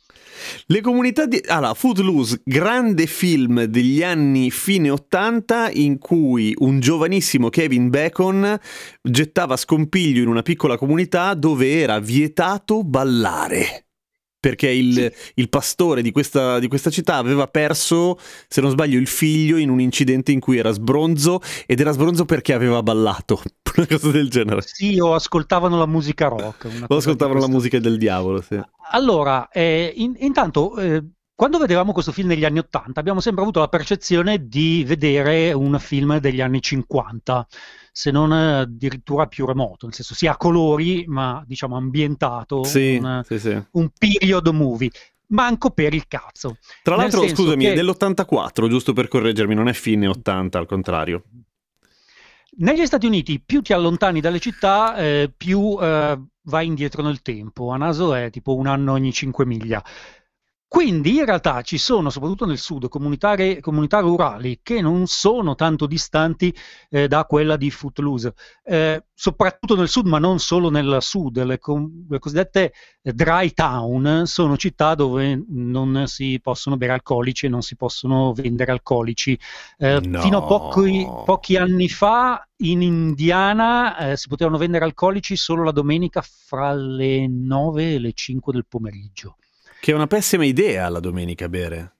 Le 0.66 0.80
comunità 0.82 1.26
di... 1.26 1.40
Allora, 1.46 1.72
Footloose, 1.72 2.42
grande 2.44 3.06
film 3.06 3.64
degli 3.64 4.02
anni 4.02 4.50
fine 4.50 4.90
80 4.90 5.70
in 5.72 5.98
cui 5.98 6.54
un 6.58 6.80
giovanissimo 6.80 7.48
Kevin 7.48 7.88
Bacon 7.88 8.58
gettava 9.02 9.56
scompiglio 9.56 10.22
in 10.22 10.28
una 10.28 10.42
piccola 10.42 10.76
comunità 10.76 11.32
dove 11.34 11.80
era 11.80 11.98
vietato 11.98 12.84
ballare. 12.84 13.89
Perché 14.40 14.70
il, 14.70 15.12
il 15.34 15.48
pastore 15.50 16.00
di 16.00 16.12
questa, 16.12 16.58
di 16.58 16.66
questa 16.66 16.88
città 16.88 17.16
aveva 17.16 17.46
perso, 17.46 18.18
se 18.48 18.62
non 18.62 18.70
sbaglio, 18.70 18.98
il 18.98 19.06
figlio 19.06 19.58
in 19.58 19.68
un 19.68 19.80
incidente 19.80 20.32
in 20.32 20.40
cui 20.40 20.56
era 20.56 20.70
sbronzo 20.70 21.42
ed 21.66 21.78
era 21.78 21.92
sbronzo 21.92 22.24
perché 22.24 22.54
aveva 22.54 22.82
ballato. 22.82 23.42
Una 23.76 23.86
cosa 23.86 24.10
del 24.10 24.30
genere. 24.30 24.62
Sì, 24.64 24.98
o 24.98 25.14
ascoltavano 25.14 25.76
la 25.76 25.86
musica 25.86 26.28
rock. 26.28 26.68
O 26.88 26.96
ascoltavano 26.96 27.38
la 27.38 27.48
musica 27.48 27.78
del 27.78 27.98
diavolo, 27.98 28.40
sì. 28.40 28.58
Allora, 28.92 29.48
eh, 29.50 29.92
in- 29.94 30.16
intanto, 30.18 30.76
eh, 30.78 31.04
quando 31.40 31.56
vedevamo 31.56 31.92
questo 31.92 32.12
film 32.12 32.28
negli 32.28 32.44
anni 32.44 32.58
80, 32.58 33.00
abbiamo 33.00 33.20
sempre 33.20 33.40
avuto 33.40 33.60
la 33.60 33.68
percezione 33.68 34.46
di 34.46 34.84
vedere 34.86 35.52
un 35.52 35.78
film 35.78 36.18
degli 36.18 36.42
anni 36.42 36.60
50, 36.60 37.46
se 37.92 38.10
non 38.10 38.32
addirittura 38.32 39.26
più 39.26 39.46
remoto, 39.46 39.86
nel 39.86 39.94
senso 39.94 40.14
sia 40.14 40.32
a 40.32 40.36
colori, 40.36 41.04
ma 41.06 41.42
diciamo 41.46 41.76
ambientato, 41.76 42.64
Sì, 42.64 42.98
un, 43.00 43.22
sì, 43.24 43.38
sì. 43.38 43.62
un 43.72 43.90
period 43.98 44.48
movie. 44.48 44.90
Manco 45.28 45.70
per 45.70 45.94
il 45.94 46.08
cazzo. 46.08 46.56
Tra 46.82 46.96
Nel 46.96 47.10
l'altro, 47.10 47.28
scusami, 47.28 47.64
che- 47.64 47.72
è 47.72 47.74
dell'84, 47.74 48.68
giusto 48.68 48.92
per 48.92 49.06
correggermi, 49.08 49.54
non 49.54 49.68
è 49.68 49.72
fine 49.72 50.08
80, 50.08 50.58
al 50.58 50.66
contrario. 50.66 51.22
Negli 52.56 52.84
Stati 52.84 53.06
Uniti 53.06 53.40
più 53.40 53.62
ti 53.62 53.72
allontani 53.72 54.20
dalle 54.20 54.40
città, 54.40 54.96
eh, 54.96 55.32
più 55.34 55.78
eh, 55.80 56.18
vai 56.42 56.66
indietro 56.66 57.02
nel 57.02 57.22
tempo. 57.22 57.70
A 57.70 57.76
naso 57.76 58.12
è 58.12 58.28
tipo 58.30 58.56
un 58.56 58.66
anno 58.66 58.92
ogni 58.92 59.12
5 59.12 59.46
miglia. 59.46 59.82
Quindi 60.70 61.16
in 61.16 61.24
realtà 61.24 61.62
ci 61.62 61.78
sono, 61.78 62.10
soprattutto 62.10 62.46
nel 62.46 62.56
sud, 62.56 62.88
comunità, 62.88 63.34
comunità 63.58 63.98
rurali 63.98 64.60
che 64.62 64.80
non 64.80 65.08
sono 65.08 65.56
tanto 65.56 65.88
distanti 65.88 66.54
eh, 66.90 67.08
da 67.08 67.24
quella 67.24 67.56
di 67.56 67.72
Footloose, 67.72 68.34
eh, 68.62 69.04
soprattutto 69.12 69.74
nel 69.74 69.88
sud, 69.88 70.06
ma 70.06 70.20
non 70.20 70.38
solo 70.38 70.70
nel 70.70 70.98
sud. 71.00 71.42
Le, 71.42 71.58
com- 71.58 72.06
le 72.08 72.20
cosiddette 72.20 72.72
eh, 73.02 73.12
dry 73.12 73.52
town 73.52 74.22
sono 74.26 74.56
città 74.56 74.94
dove 74.94 75.44
non 75.48 76.04
si 76.06 76.38
possono 76.40 76.76
bere 76.76 76.92
alcolici 76.92 77.46
e 77.46 77.48
non 77.48 77.62
si 77.62 77.74
possono 77.74 78.32
vendere 78.32 78.70
alcolici. 78.70 79.36
Eh, 79.76 79.98
No. 80.00 80.20
Fino 80.20 80.38
a 80.38 80.42
pochi, 80.42 81.04
pochi 81.24 81.56
anni 81.56 81.88
fa 81.88 82.46
in 82.58 82.80
Indiana 82.80 83.96
eh, 84.12 84.16
si 84.16 84.28
potevano 84.28 84.56
vendere 84.56 84.84
alcolici 84.84 85.34
solo 85.34 85.64
la 85.64 85.72
domenica 85.72 86.22
fra 86.22 86.72
le 86.72 87.26
9 87.26 87.94
e 87.94 87.98
le 87.98 88.12
5 88.12 88.52
del 88.52 88.66
pomeriggio. 88.68 89.34
Che 89.80 89.92
è 89.92 89.94
una 89.94 90.06
pessima 90.06 90.44
idea 90.44 90.88
la 90.90 91.00
domenica 91.00 91.48
bere. 91.48 91.96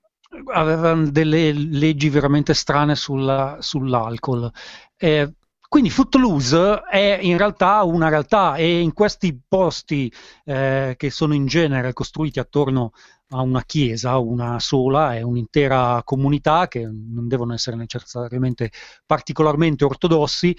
Avevano 0.52 1.10
delle 1.10 1.52
leggi 1.52 2.10
veramente 2.10 2.52
strane 2.52 2.94
sulla- 2.94 3.56
sull'alcol. 3.60 4.50
Eh, 4.96 5.32
quindi 5.66 5.88
Footloose 5.88 6.82
è 6.90 7.18
in 7.22 7.36
realtà 7.36 7.82
una 7.84 8.08
realtà 8.08 8.56
e 8.56 8.80
in 8.80 8.92
questi 8.92 9.40
posti 9.46 10.12
eh, 10.44 10.94
che 10.96 11.10
sono 11.10 11.32
in 11.32 11.46
genere 11.46 11.92
costruiti 11.92 12.38
attorno 12.38 12.92
a 13.30 13.40
una 13.40 13.62
chiesa, 13.64 14.18
una 14.18 14.58
sola, 14.58 15.14
è 15.14 15.22
un'intera 15.22 16.02
comunità 16.04 16.66
che 16.68 16.80
non 16.84 17.28
devono 17.28 17.54
essere 17.54 17.76
necessariamente 17.76 18.72
particolarmente 19.06 19.84
ortodossi, 19.84 20.56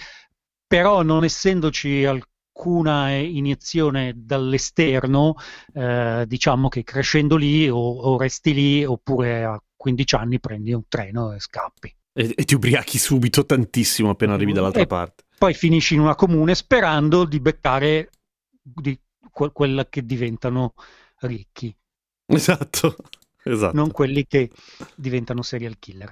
però 0.66 1.01
non 1.04 1.25
essendoci 1.25 2.06
alcuna 2.53 3.10
iniezione 3.12 4.13
dall'esterno, 4.15 5.36
eh, 5.74 6.25
diciamo 6.27 6.67
che 6.67 6.84
crescendo 6.84 7.38
lì 7.38 7.70
o, 7.70 7.77
o 7.77 8.17
resti 8.17 8.53
lì 8.53 8.86
oppure 8.86 9.43
a 9.43 9.62
15 9.75 10.15
anni 10.15 10.39
prendi 10.39 10.74
un 10.74 10.84
treno 10.88 11.34
e 11.34 11.39
scappi. 11.39 11.96
E, 12.13 12.34
e 12.36 12.43
ti 12.43 12.55
ubriachi 12.55 12.98
subito 12.98 13.46
tantissimo 13.46 14.10
appena 14.10 14.34
arrivi 14.34 14.51
dall'altra 14.51 14.81
E 14.81 14.88
parte. 14.88 15.24
Poi 15.38 15.53
finisci 15.53 15.96
in 15.96 16.01
una 16.01 16.15
comune 16.15 16.53
sperando 16.53 17.24
di 17.25 17.39
beccare 17.39 18.10
di 18.62 19.00
que- 19.31 19.51
quella 19.51 19.88
che 19.88 20.05
diventano 20.05 20.74
ricchi, 21.22 21.75
Esatto, 22.27 22.96
esatto. 23.43 23.75
non 23.75 23.91
quelli 23.91 24.27
che 24.27 24.51
diventano 24.96 25.41
serial 25.41 25.79
killer. 25.79 26.12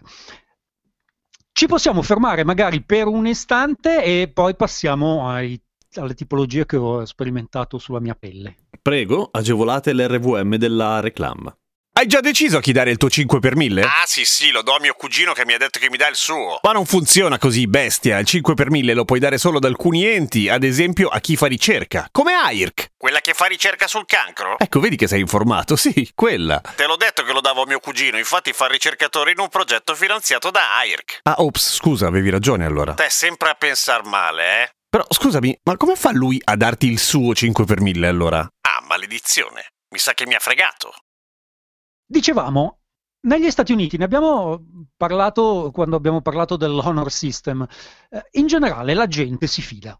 Ci 1.51 1.67
possiamo 1.67 2.01
fermare 2.01 2.45
magari 2.45 2.81
per 2.81 3.07
un 3.07 3.27
istante 3.27 4.01
e 4.03 4.31
poi 4.33 4.55
passiamo 4.55 5.27
ai- 5.29 5.61
alle 5.95 6.13
tipologie 6.13 6.65
che 6.65 6.77
ho 6.77 7.05
sperimentato 7.05 7.77
sulla 7.77 7.99
mia 7.99 8.15
pelle. 8.15 8.55
Prego, 8.81 9.29
agevolate 9.31 9.93
l'RVM 9.93 10.55
della 10.55 10.99
reclam. 10.99 11.53
Hai 11.91 12.07
già 12.07 12.21
deciso 12.21 12.57
a 12.57 12.61
chi 12.61 12.71
dare 12.71 12.91
il 12.91 12.97
tuo 12.97 13.09
5 13.09 13.39
per 13.39 13.57
1000? 13.57 13.81
Ah 13.81 14.05
sì 14.05 14.23
sì, 14.23 14.51
lo 14.51 14.61
do 14.61 14.73
a 14.73 14.79
mio 14.79 14.93
cugino 14.93 15.33
che 15.33 15.45
mi 15.45 15.53
ha 15.53 15.57
detto 15.57 15.79
che 15.79 15.89
mi 15.89 15.97
dà 15.97 16.07
il 16.07 16.15
suo. 16.15 16.59
Ma 16.63 16.71
non 16.71 16.85
funziona 16.85 17.37
così, 17.37 17.67
bestia. 17.67 18.19
Il 18.19 18.25
5 18.25 18.53
per 18.53 18.69
1000 18.69 18.93
lo 18.93 19.03
puoi 19.03 19.19
dare 19.19 19.37
solo 19.37 19.57
ad 19.57 19.65
alcuni 19.65 20.05
enti, 20.05 20.47
ad 20.47 20.63
esempio 20.63 21.09
a 21.09 21.19
chi 21.19 21.35
fa 21.35 21.47
ricerca, 21.47 22.07
come 22.09 22.31
AIRC. 22.31 22.91
Quella 22.95 23.19
che 23.19 23.33
fa 23.33 23.47
ricerca 23.47 23.87
sul 23.87 24.05
cancro? 24.05 24.57
Ecco, 24.59 24.79
vedi 24.79 24.95
che 24.95 25.07
sei 25.07 25.19
informato. 25.19 25.75
Sì, 25.75 26.09
quella. 26.15 26.61
Te 26.73 26.85
l'ho 26.85 26.95
detto 26.95 27.23
che 27.23 27.33
lo 27.33 27.41
davo 27.41 27.63
a 27.63 27.65
mio 27.65 27.79
cugino, 27.79 28.17
infatti 28.17 28.53
fa 28.53 28.65
il 28.65 28.71
ricercatore 28.71 29.31
in 29.31 29.39
un 29.39 29.49
progetto 29.49 29.93
finanziato 29.93 30.51
da 30.51 30.77
AIRC. 30.77 31.19
Ah, 31.23 31.35
ops, 31.39 31.75
scusa, 31.75 32.07
avevi 32.07 32.29
ragione 32.29 32.63
allora. 32.63 32.93
Te 32.93 33.07
sempre 33.09 33.49
a 33.49 33.55
pensar 33.55 34.05
male, 34.05 34.63
eh? 34.63 34.69
Però 34.89 35.05
scusami, 35.07 35.59
ma 35.65 35.77
come 35.77 35.95
fa 35.95 36.11
lui 36.11 36.41
a 36.43 36.55
darti 36.55 36.87
il 36.87 36.97
suo 36.97 37.33
5 37.35 37.63
per 37.65 37.79
1000 37.81 38.07
allora? 38.07 38.39
Ah, 38.39 38.83
maledizione. 38.87 39.61
Mi 39.91 39.99
sa 39.99 40.13
che 40.13 40.25
mi 40.25 40.33
ha 40.33 40.39
fregato. 40.39 40.91
Dicevamo, 42.05 42.79
negli 43.27 43.51
Stati 43.51 43.71
Uniti 43.71 43.97
ne 43.97 44.05
abbiamo 44.05 44.63
parlato 44.97 45.69
quando 45.71 45.95
abbiamo 45.95 46.21
parlato 46.21 46.55
dell'honor 46.57 47.11
system. 47.11 47.67
Eh, 48.09 48.23
in 48.39 48.47
generale 48.47 48.93
la 48.95 49.05
gente 49.07 49.45
si 49.45 49.61
fida. 49.61 49.99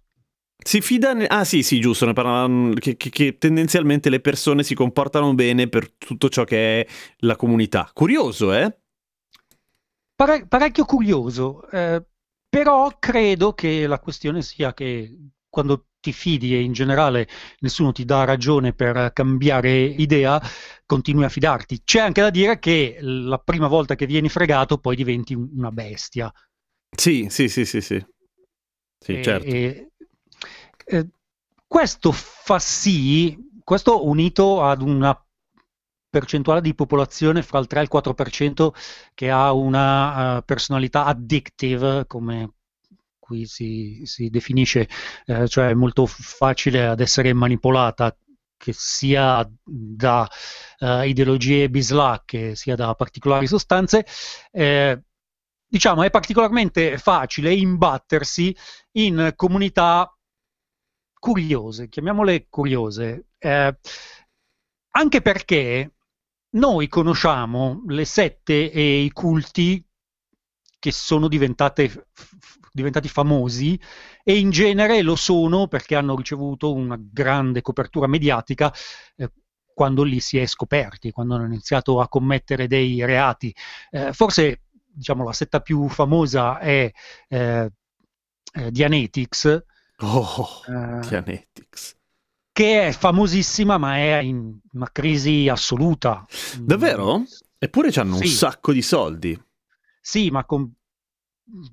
Si 0.62 0.81
fida... 0.81 1.13
ne- 1.13 1.27
Ah 1.27 1.43
sì, 1.46 1.62
sì, 1.62 1.79
giusto, 1.79 2.05
ne 2.08 2.13
parlavano 2.13 2.74
che, 2.74 2.98
che- 2.98 3.10
che 3.12 3.38
tendenzialmente 3.38 4.10
le 4.10 4.19
persone 4.22 4.63
si 4.63 4.74
comportano 4.74 5.34
bene 5.36 5.69
per 5.69 5.91
tutto 5.93 6.29
ciò 6.29 6.43
che 6.46 6.81
è 6.81 6.88
la 7.19 7.36
comunità. 7.36 7.89
Curioso, 7.93 8.53
eh? 8.53 8.75
Pare- 10.15 10.48
parecchio 10.48 10.84
curioso, 10.86 11.69
eh, 11.69 12.03
però 12.50 12.98
credo 13.00 13.53
che 13.53 13.88
la 13.88 14.00
questione 14.00 14.41
sia 14.41 14.74
che 14.74 15.18
quando 15.50 15.88
ti 16.00 16.13
fidi 16.13 16.53
e 16.56 16.62
in 16.62 16.72
generale 16.74 17.27
nessuno 17.60 17.91
ti 17.91 18.06
dà 18.06 18.24
ragione 18.24 18.74
per 18.74 19.12
cambiare 19.13 19.84
idea, 19.84 20.41
continui 20.86 21.25
a 21.25 21.29
fidarti. 21.29 21.84
C'è 21.84 22.00
anche 22.00 22.22
da 22.22 22.29
dire 22.29 22.60
che 22.60 22.98
la 23.01 23.38
prima 23.39 23.68
volta 23.68 23.96
che 23.96 24.06
vieni 24.06 24.29
fregato 24.29 24.77
poi 24.77 24.96
diventi 24.96 25.34
un- 25.34 25.50
una 25.56 25.72
bestia. 25.72 26.32
Sì, 26.96 27.27
sì, 27.29 27.48
sì, 27.50 27.65
sì, 27.65 27.82
sì. 27.82 28.06
Sì, 29.00 29.20
E- 29.20 29.22
certo. 29.22 29.58
e- 29.58 29.91
eh, 30.86 31.08
questo 31.68 32.12
fa 32.12 32.60
sì, 32.60 33.38
questo 33.63 34.06
unito 34.08 34.63
ad 34.63 34.82
una 34.82 35.15
percentuale 36.10 36.62
di 36.62 36.74
popolazione 36.74 37.42
fra 37.44 37.60
il 37.60 37.68
3 37.68 37.80
e 37.80 37.84
il 37.84 37.89
4% 37.92 38.70
che 39.13 39.30
ha 39.30 39.54
una 39.54 40.38
eh, 40.38 40.44
personalità 40.44 41.06
addictive, 41.06 42.06
come 42.08 42.54
qui 43.20 43.46
si, 43.46 44.01
si 44.06 44.30
definisce, 44.30 44.89
eh, 45.25 45.48
cioè 45.48 45.74
molto 45.74 46.06
facile 46.08 46.88
ad 46.88 47.00
essere 47.00 47.32
manipolata, 47.34 48.16
che 48.58 48.74
sia 48.74 49.50
da 49.63 50.28
eh, 50.80 51.08
ideologie 51.08 51.70
bislacche, 51.70 52.56
sia 52.56 52.75
da 52.75 52.94
particolari 52.96 53.48
sostanze, 53.48 54.06
eh, 54.51 55.01
diciamo 55.66 56.04
è 56.04 56.10
particolarmente 56.10 56.98
facile 56.98 57.54
imbattersi 57.54 58.56
in 58.94 59.34
comunità 59.36 60.13
curiose, 61.20 61.88
chiamiamole 61.88 62.48
curiose, 62.50 63.28
eh, 63.38 63.78
anche 64.92 65.22
perché 65.22 65.94
noi 66.51 66.88
conosciamo 66.88 67.84
le 67.88 68.06
sette 68.06 68.72
e 68.72 69.01
i 69.01 69.12
culti 69.12 69.84
che 70.79 70.91
sono 70.91 71.27
diventati 71.27 71.89
famosi 73.08 73.79
e 74.24 74.38
in 74.38 74.50
genere 74.50 75.01
lo 75.01 75.15
sono 75.15 75.68
perché 75.68 75.96
hanno 75.96 76.15
ricevuto 76.15 76.74
una 76.74 76.98
grande 77.00 77.62
copertura 77.62 78.08
mediatica 78.08 78.74
eh, 79.15 79.32
quando 79.74 80.03
li 80.03 80.20
si 80.20 80.38
è 80.38 80.46
scoperti, 80.46 81.12
quando 81.12 81.36
hanno 81.36 81.46
iniziato 81.46 82.00
a 82.00 82.08
commettere 82.08 82.68
dei 82.68 83.03
reati. 83.06 83.53
Eh, 83.91 84.13
forse 84.13 84.63
diciamo 84.86 85.24
la 85.24 85.34
setta 85.34 85.62
più 85.62 85.88
famosa 85.88 86.60
è 86.60 86.91
eh, 87.27 87.72
eh, 88.53 88.72
Dianetics, 88.72 89.63
Oh, 90.01 90.62
eh, 90.65 91.08
Dianetics. 91.08 91.99
Che 92.60 92.88
è 92.88 92.92
famosissima 92.92 93.78
ma 93.78 93.96
è 93.96 94.18
in 94.18 94.54
una 94.74 94.89
crisi 94.92 95.48
assoluta. 95.48 96.25
Davvero? 96.60 97.24
Eppure 97.58 97.89
hanno 97.96 98.16
un 98.16 98.22
Sì. 98.24 98.28
sacco 98.28 98.74
di 98.74 98.82
soldi. 98.82 99.42
Sì, 100.01 100.30
ma 100.30 100.44
con 100.44 100.70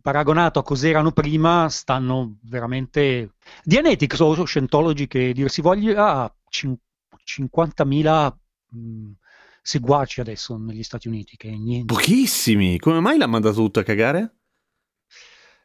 paragonato 0.01 0.61
a 0.61 0.63
cos'erano 0.63 1.11
prima, 1.11 1.69
stanno 1.69 2.37
veramente... 2.43 3.33
Dianetics 3.65 4.21
o 4.21 4.45
Scientology, 4.45 5.09
che 5.09 5.33
dir 5.33 5.51
si 5.51 5.61
voglia, 5.61 6.23
ha 6.23 6.37
cin- 6.49 6.79
50.000 7.25 8.33
mh, 8.71 9.11
seguaci 9.63 10.21
adesso 10.21 10.57
negli 10.57 10.85
Stati 10.85 11.09
Uniti, 11.09 11.37
che 11.37 11.51
niente. 11.51 11.93
Pochissimi. 11.93 12.79
Come 12.79 13.01
mai 13.01 13.19
l'ha 13.19 13.27
mandato 13.27 13.57
tutto 13.57 13.81
a 13.81 13.83
cagare? 13.83 14.37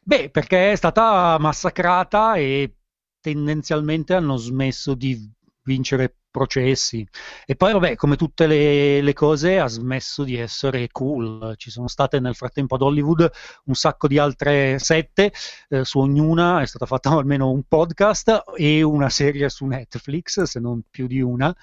Beh, 0.02 0.30
perché 0.30 0.72
è 0.72 0.74
stata 0.74 1.38
massacrata 1.38 2.34
e 2.34 2.74
tendenzialmente 3.22 4.12
hanno 4.12 4.36
smesso 4.36 4.94
di 4.94 5.30
vincere 5.64 6.14
processi. 6.32 7.06
E 7.46 7.54
poi, 7.54 7.72
vabbè, 7.72 7.94
come 7.94 8.16
tutte 8.16 8.46
le, 8.46 9.00
le, 9.00 9.12
cose, 9.12 9.58
ha 9.58 9.68
smesso 9.68 10.24
di 10.24 10.36
essere 10.36 10.88
cool. 10.90 11.54
Ci 11.56 11.70
sono 11.70 11.86
state 11.86 12.18
nel 12.18 12.34
frattempo 12.34 12.74
ad 12.74 12.82
Hollywood 12.82 13.30
un 13.66 13.74
sacco 13.74 14.08
di 14.08 14.18
altre 14.18 14.78
sette, 14.80 15.32
eh, 15.68 15.84
su 15.84 16.00
ognuna 16.00 16.60
è 16.60 16.66
stata 16.66 16.86
fatta 16.86 17.10
almeno 17.16 17.50
un 17.50 17.62
podcast 17.68 18.42
e 18.56 18.82
una 18.82 19.08
serie 19.08 19.48
su 19.48 19.66
Netflix, 19.66 20.42
se 20.42 20.58
non 20.58 20.82
più 20.90 21.06
di 21.06 21.20
una 21.20 21.54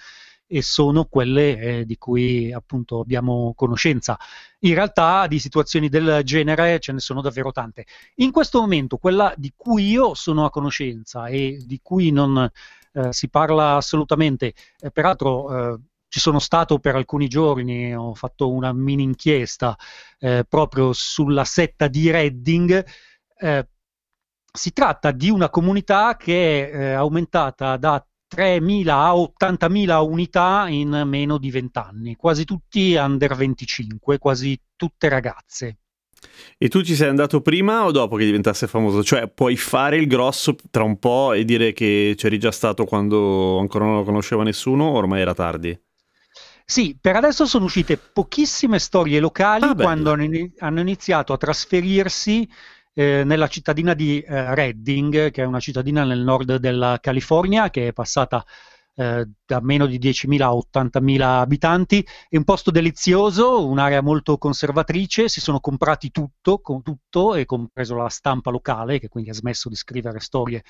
e 0.52 0.64
sono 0.64 1.06
quelle 1.06 1.60
eh, 1.60 1.86
di 1.86 1.96
cui 1.98 2.52
appunto 2.52 3.02
abbiamo 3.02 3.54
conoscenza. 3.56 4.18
In 4.62 4.74
realtà 4.74 5.28
di 5.28 5.38
situazioni 5.38 5.90
del 5.90 6.22
genere 6.24 6.80
ce 6.80 6.92
ne 6.92 7.00
sono 7.00 7.22
davvero 7.22 7.52
tante. 7.52 7.86
In 8.16 8.32
questo 8.32 8.60
momento 8.60 8.98
quella 8.98 9.32
di 9.38 9.54
cui 9.56 9.90
io 9.90 10.16
sono 10.16 10.46
a 10.46 10.50
conoscenza 10.50 11.28
e 11.28 11.62
di 11.64 11.80
cui 11.84 12.12
non 12.12 12.50
eh, 12.94 13.14
si 13.14 13.30
parla 13.30 13.76
assolutamente, 13.76 14.54
eh, 14.80 14.90
peraltro 14.90 15.74
eh, 15.74 15.80
ci 16.08 16.20
sono 16.20 16.40
stato 16.40 16.80
per 16.80 16.96
alcuni 16.96 17.28
giorni, 17.28 17.96
ho 17.96 18.16
fatto 18.16 18.52
una 18.52 18.74
mini 18.74 19.04
inchiesta 19.04 19.78
eh, 20.18 20.44
proprio 20.50 20.94
sulla 20.94 21.44
setta 21.46 21.88
di 21.88 22.10
Redding. 22.10 22.84
Eh, 23.38 23.68
si 24.52 24.74
tratta 24.74 25.12
di 25.12 25.30
una 25.30 25.50
comunità 25.52 26.18
che 26.18 26.72
è 26.72 26.92
aumentata 26.94 27.78
da 27.78 28.04
3.000 28.34 28.90
a 28.90 29.14
80.000 29.14 30.04
unità 30.04 30.66
in 30.70 31.04
meno 31.06 31.38
di 31.38 31.50
20 31.50 31.78
anni, 31.80 32.16
quasi 32.16 32.46
tutti 32.46 32.96
under 32.96 33.36
25, 33.36 34.18
quasi 34.18 34.60
tutte 34.76 35.10
ragazze. 35.10 35.78
E 36.58 36.68
tu 36.68 36.82
ci 36.82 36.96
sei 36.96 37.08
andato 37.08 37.42
prima 37.42 37.86
o 37.86 37.92
dopo 37.92 38.18
che 38.18 38.26
diventasse 38.26 38.68
famoso? 38.68 39.04
Cioè, 39.04 39.30
puoi 39.30 39.56
fare 39.56 39.98
il 39.98 40.08
grosso 40.08 40.56
tra 40.70 40.84
un 40.84 41.00
po' 41.00 41.34
e 41.34 41.46
dire 41.46 41.72
che 41.72 42.14
c'eri 42.18 42.38
già 42.38 42.52
stato 42.52 42.86
quando 42.86 43.58
ancora 43.58 43.86
non 43.86 43.96
lo 43.96 44.04
conosceva 44.04 44.44
nessuno 44.44 44.86
o 44.86 44.98
ormai 44.98 45.22
era 45.22 45.34
tardi? 45.34 45.78
Sì, 46.66 46.96
per 47.00 47.16
adesso 47.16 47.48
sono 47.48 47.66
uscite 47.66 47.98
pochissime 47.98 48.78
storie 48.78 49.20
locali 49.20 49.64
ah, 49.64 49.74
quando 49.74 50.12
hanno 50.12 50.80
iniziato 50.80 51.34
a 51.34 51.38
trasferirsi 51.38 52.48
eh, 53.00 53.24
nella 53.24 53.48
cittadina 53.48 53.94
di 53.94 54.20
eh, 54.20 54.54
Redding, 54.54 55.32
che 55.32 55.42
è 55.42 55.46
una 55.46 55.62
cittadina 55.62 56.04
nel 56.04 56.20
nord 56.20 56.58
della 56.58 56.98
California, 57.00 57.70
che 57.70 57.88
è 57.88 57.94
passata 57.94 58.46
eh, 58.96 59.26
da 59.46 59.62
meno 59.62 59.86
di 59.86 59.98
10.000 59.98 60.42
a 60.42 60.50
80.000 60.50 61.22
abitanti, 61.22 62.06
è 62.28 62.36
un 62.36 62.44
posto 62.44 62.72
delizioso, 62.72 63.66
un'area 63.66 64.02
molto 64.02 64.38
conservatrice, 64.38 65.30
si 65.30 65.40
sono 65.40 65.62
comprati 65.62 66.12
tutto, 66.12 66.60
con 66.60 66.82
tutto, 66.82 67.36
e 67.36 67.46
compreso 67.46 67.96
la 67.96 68.10
stampa 68.10 68.52
locale, 68.52 69.00
che 69.00 69.08
quindi 69.08 69.30
ha 69.30 69.34
smesso 69.34 69.70
di 69.70 69.76
scrivere 69.76 70.20
storie 70.20 70.66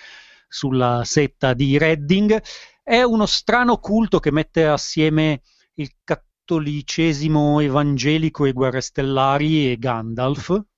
sulla 0.47 1.01
setta 1.05 1.55
di 1.55 1.79
Redding. 1.79 2.39
È 2.83 3.01
uno 3.01 3.25
strano 3.25 3.77
culto 3.77 4.19
che 4.19 4.31
mette 4.31 4.67
assieme 4.67 5.41
il 5.77 5.91
cattolicesimo 6.03 7.59
evangelico 7.59 8.45
e 8.45 8.53
guerre 8.53 8.81
stellari 8.81 9.71
e 9.71 9.79
Gandalf, 9.79 10.68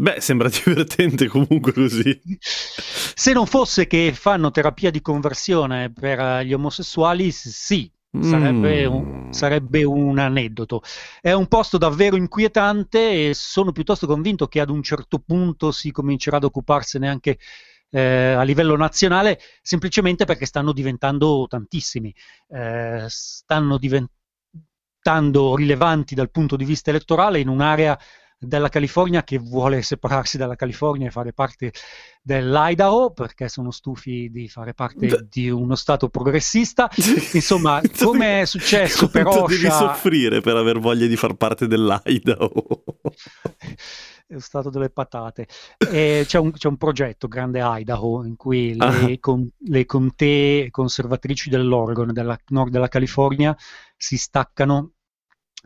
Beh, 0.00 0.20
sembra 0.20 0.48
divertente 0.64 1.26
comunque 1.26 1.72
così. 1.72 2.20
Se 2.40 3.32
non 3.32 3.46
fosse 3.46 3.88
che 3.88 4.12
fanno 4.14 4.52
terapia 4.52 4.92
di 4.92 5.02
conversione 5.02 5.92
per 5.92 6.44
gli 6.44 6.52
omosessuali, 6.52 7.32
sì, 7.32 7.90
Sarebbe 8.20 8.86
un, 8.86 9.26
mm. 9.26 9.30
sarebbe 9.30 9.84
un, 9.84 10.18
aneddoto. 10.18 10.82
È 11.20 11.32
un 11.32 11.46
posto 11.46 11.76
davvero 11.76 12.16
inquietante 12.16 13.28
e 13.28 13.34
sono 13.34 13.70
piuttosto 13.70 14.06
convinto 14.06 14.48
che 14.48 14.60
ad 14.60 14.70
un 14.70 14.82
certo 14.82 15.18
punto 15.18 15.72
si 15.72 15.90
comincerà 15.90 16.38
ad 16.38 16.44
occuparsene 16.44 17.06
anche 17.06 17.38
eh, 17.90 18.32
a 18.32 18.42
livello 18.44 18.76
nazionale, 18.76 19.38
semplicemente 19.60 20.24
perché 20.24 20.46
stanno 20.46 20.72
diventando 20.72 21.46
tantissimi, 21.48 22.14
eh, 22.48 23.04
stanno 23.08 23.76
diventando 23.76 25.54
rilevanti 25.54 26.14
dal 26.14 26.30
punto 26.30 26.56
di 26.56 26.64
vista 26.64 26.90
elettorale 26.90 27.40
in 27.40 27.48
un'area 27.48 27.98
della 28.38 28.68
California 28.68 29.24
che 29.24 29.38
vuole 29.38 29.82
separarsi 29.82 30.36
dalla 30.36 30.54
California 30.54 31.08
e 31.08 31.10
fare 31.10 31.32
parte 31.32 31.72
dell'Idaho 32.22 33.10
perché 33.10 33.48
sono 33.48 33.70
stufi 33.70 34.30
di 34.30 34.48
fare 34.48 34.74
parte 34.74 35.26
di 35.28 35.50
uno 35.50 35.74
stato 35.74 36.08
progressista. 36.08 36.88
Insomma, 37.32 37.80
come 37.98 38.42
è 38.42 38.44
successo 38.46 39.08
per 39.08 39.26
Osha... 39.26 39.46
devi 39.46 39.70
soffrire 39.70 40.40
per 40.40 40.56
aver 40.56 40.78
voglia 40.78 41.06
di 41.06 41.16
far 41.16 41.34
parte 41.34 41.66
dell'Idaho. 41.66 42.84
è 44.28 44.38
stato 44.38 44.68
delle 44.68 44.90
patate. 44.90 45.48
C'è 45.78 46.38
un, 46.38 46.52
c'è, 46.52 46.68
un, 46.68 46.76
progetto, 46.76 47.28
Grande 47.28 47.60
Idaho, 47.62 48.24
in 48.24 48.36
cui 48.36 48.76
le, 48.76 48.84
ah. 48.84 49.16
con, 49.18 49.48
le 49.58 49.86
contee 49.86 50.70
conservatrici 50.70 51.48
dell'Oregon, 51.48 52.12
della 52.12 52.38
nord 52.48 52.70
della 52.70 52.88
California, 52.88 53.56
si 53.96 54.18
staccano 54.18 54.92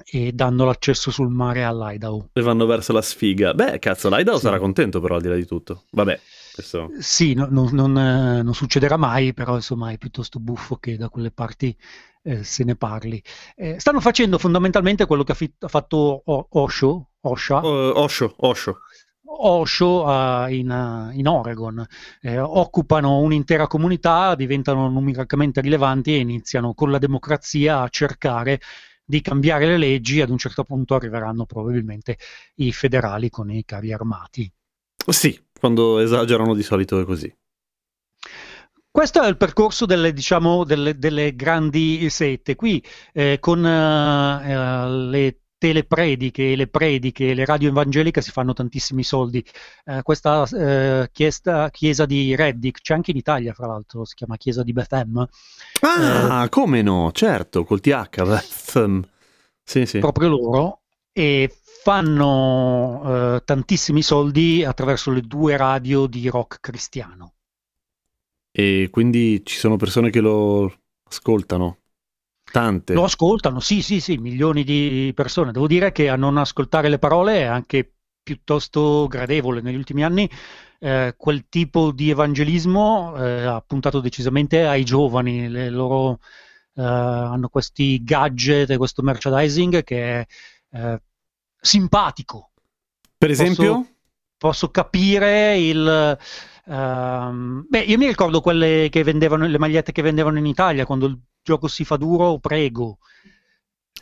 e 0.05 0.33
danno 0.33 0.65
l'accesso 0.65 1.11
sul 1.11 1.29
mare 1.29 1.65
all'Idaho. 1.65 2.31
E 2.33 2.41
vanno 2.41 2.67
verso 2.67 2.93
la 2.93 3.03
sfiga. 3.03 3.55
Beh, 3.55 3.79
cazzo, 3.79 4.09
l'Idaho 4.09 4.37
sì. 4.37 4.43
sarà 4.43 4.59
contento 4.59 5.01
però 5.01 5.17
al 5.17 5.23
di 5.23 5.29
là 5.29 5.35
di 5.35 5.47
tutto. 5.47 5.85
Vabbè. 5.91 6.19
Questo... 6.55 6.91
Sì, 6.99 7.33
no, 7.33 7.47
no, 7.51 7.69
non, 7.73 7.97
eh, 7.97 8.43
non, 8.43 8.53
succederà 8.53 8.99
mai, 8.99 9.33
però 9.33 9.55
insomma 9.55 9.91
è 9.91 9.97
piuttosto 9.97 10.39
buffo 10.39 10.77
che 10.77 10.99
da 10.99 11.09
quelle 11.09 11.31
parti 11.31 11.75
eh, 12.23 12.45
se 12.45 12.65
ne 12.65 12.77
parli. 12.77 13.23
Eh, 13.57 13.81
stanno 13.81 14.01
facendo 14.01 14.39
fondamentalmente 14.39 15.07
quello 15.07 15.25
che 15.25 15.33
ha, 15.33 15.35
fi- 15.35 15.55
ha 15.61 15.69
fatto 15.69 16.23
o- 16.25 16.47
Osho, 16.51 17.13
Osha, 17.23 17.61
uh, 17.61 17.93
Osho, 17.97 18.35
Osho. 18.39 18.79
Osho 19.25 20.05
uh, 20.05 20.53
in, 20.53 20.69
uh, 20.69 21.17
in, 21.17 21.27
Oregon. 21.27 21.87
Eh, 22.21 22.39
occupano 22.39 23.21
un'intera 23.21 23.67
comunità, 23.67 24.35
diventano 24.35 24.91
numericamente 24.91 25.63
rilevanti 25.63 26.15
e 26.15 26.19
iniziano 26.19 26.75
con 26.75 26.91
la 26.91 26.99
democrazia 26.99 27.81
a 27.81 27.89
cercare 27.89 28.61
di 29.05 29.21
cambiare 29.21 29.67
le 29.67 29.79
leggi, 29.79 30.21
ad 30.21 30.31
un 30.31 30.39
certo 30.39 30.65
punto 30.65 30.95
arriveranno 30.95 31.45
probabilmente 31.45 32.19
i 32.57 32.73
federali 32.73 33.31
con 33.31 33.51
i 33.51 33.65
carri 33.65 33.93
armati. 33.93 34.51
Sì, 35.07 35.39
quando 35.59 35.99
esagerano 35.99 36.55
di 36.55 36.63
solito 36.63 37.01
è 37.01 37.05
così. 37.05 37.35
Questo 38.91 39.23
è 39.23 39.27
il 39.27 39.39
percorso 39.39 39.87
delle, 39.87 40.13
diciamo, 40.13 40.65
delle, 40.65 40.99
delle 40.99 41.35
grandi 41.35 42.11
sette. 42.11 42.55
Qui 42.55 42.85
eh, 43.15 43.39
con 43.41 43.65
eh, 43.65 44.91
le 45.09 45.42
teleprediche 45.63 46.51
e 46.51 46.57
le 46.57 46.67
prediche, 46.67 47.35
le 47.35 47.45
radio 47.45 47.69
evangeliche 47.69 48.21
si 48.21 48.33
fanno 48.33 48.53
tantissimi 48.53 49.05
soldi. 49.05 49.45
Eh, 49.85 50.03
questa 50.03 50.45
eh, 50.49 51.09
chiesa, 51.13 51.71
chiesa, 51.71 52.05
di 52.05 52.35
Reddick, 52.35 52.81
c'è 52.81 52.95
anche 52.95 53.13
in 53.13 53.17
Italia 53.17 53.53
fra 53.53 53.69
l'altro, 53.69 54.05
si 54.05 54.17
chiama 54.17 54.37
chiesa 54.37 54.65
di 54.65 54.73
Bethlehem. 54.73 55.25
Ah, 55.83 56.43
eh, 56.43 56.49
come 56.49 56.83
no, 56.83 57.13
certo, 57.13 57.63
col 57.63 57.81
TH, 57.81 58.25
Bethlehem. 58.25 59.09
Sì, 59.63 59.87
sì. 59.87 60.01
Proprio 60.01 60.31
loro. 60.31 60.81
E 61.13 61.55
fanno 61.85 63.37
eh, 63.37 63.43
tantissimi 63.45 64.03
soldi 64.03 64.65
attraverso 64.65 65.13
le 65.13 65.21
due 65.21 65.57
radio 65.57 66.07
di 66.07 66.27
rock 66.29 66.59
cristiano. 66.59 67.35
E 68.51 68.89
quindi 68.91 69.43
ci 69.45 69.57
sono 69.59 69.77
persone 69.77 70.11
che 70.11 70.21
lo 70.21 70.75
ascoltano? 71.09 71.82
Tante. 72.53 72.93
Lo 72.93 73.05
ascoltano, 73.05 73.61
sì, 73.61 73.81
sì, 73.81 73.99
sì, 73.99 74.19
milioni 74.19 74.63
di 74.63 75.11
persone. 75.15 75.53
Devo 75.53 75.67
dire 75.67 75.91
che 75.91 76.11
a 76.11 76.17
non 76.17 76.37
ascoltare 76.37 76.91
le 76.91 76.99
parole 76.99 77.41
è 77.41 77.45
anche 77.45 77.95
piuttosto 78.23 79.07
gradevole 79.09 79.63
negli 79.63 79.77
ultimi 79.77 80.05
anni. 80.05 80.31
Eh, 80.79 81.15
quel 81.17 81.47
tipo 81.49 81.93
di 81.93 82.11
evangelismo 82.11 83.17
eh, 83.17 83.45
ha 83.45 83.65
puntato 83.67 84.01
decisamente 84.01 84.67
ai 84.67 84.85
giovani, 84.85 85.49
le 85.49 85.71
loro 85.71 86.19
eh, 86.75 86.83
hanno 86.83 87.49
questi 87.49 88.03
gadget 88.05 88.69
e 88.69 88.77
questo 88.77 89.03
merchandising 89.03 89.83
che 89.83 90.21
è 90.21 90.27
eh, 90.73 91.03
simpatico. 91.59 92.51
Per 93.17 93.31
esempio? 93.31 93.73
Posso, 93.73 93.91
posso 94.37 94.71
capire 94.71 95.57
il... 95.59 96.19
Uh, 96.65 97.67
beh, 97.69 97.81
io 97.81 97.99
mi 97.99 98.07
ricordo 98.07 98.41
quelle 98.41 98.89
che 98.89 99.03
vendevano, 99.03 99.47
le 99.47 99.59
magliette 99.59 99.91
che 99.91 100.01
vendevano 100.01 100.39
in 100.39 100.47
Italia 100.47 100.87
quando 100.87 101.07
il 101.07 101.19
gioco 101.43 101.69
si 101.69 101.85
fa 101.85 101.97
duro, 101.97 102.39
prego. 102.39 102.99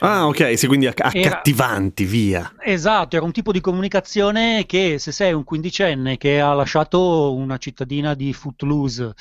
Ah, 0.03 0.27
ok, 0.29 0.57
sì, 0.57 0.67
quindi 0.67 0.87
acc- 0.87 1.05
accattivanti, 1.05 2.05
via. 2.05 2.55
Esatto, 2.59 3.17
era 3.17 3.25
un 3.25 3.33
tipo 3.33 3.53
di 3.53 3.61
comunicazione 3.61 4.65
che 4.65 4.99
se 4.99 5.13
sei 5.13 5.35
un 5.35 5.45
quindicenne 5.45 6.17
che 6.17 6.41
ha 6.41 6.55
lasciato 6.55 7.35
una 7.35 7.59
cittadina 7.59 8.15
di 8.15 8.33
Footloose 8.33 9.13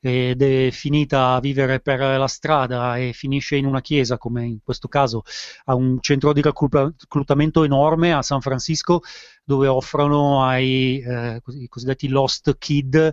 ed 0.00 0.40
è 0.40 0.70
finita 0.70 1.30
a 1.30 1.40
vivere 1.40 1.80
per 1.80 1.98
la 1.98 2.28
strada 2.28 2.96
e 2.98 3.12
finisce 3.12 3.56
in 3.56 3.66
una 3.66 3.80
chiesa, 3.80 4.16
come 4.16 4.44
in 4.44 4.58
questo 4.62 4.86
caso 4.86 5.24
a 5.64 5.74
un 5.74 5.98
centro 6.00 6.32
di 6.32 6.40
reclutamento 6.40 7.64
enorme 7.64 8.12
a 8.12 8.22
San 8.22 8.40
Francisco, 8.40 9.00
dove 9.42 9.66
offrono 9.66 10.44
ai 10.44 11.00
eh, 11.00 11.42
cosiddetti 11.68 12.06
lost 12.06 12.56
kid 12.58 13.12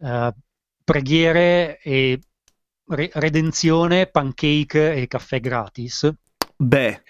eh, 0.00 0.34
preghiere 0.82 1.78
e 1.80 2.18
re- 2.88 3.10
redenzione, 3.14 4.06
pancake 4.06 4.94
e 4.94 5.06
caffè 5.06 5.40
gratis 5.40 6.12
Beh. 6.56 7.02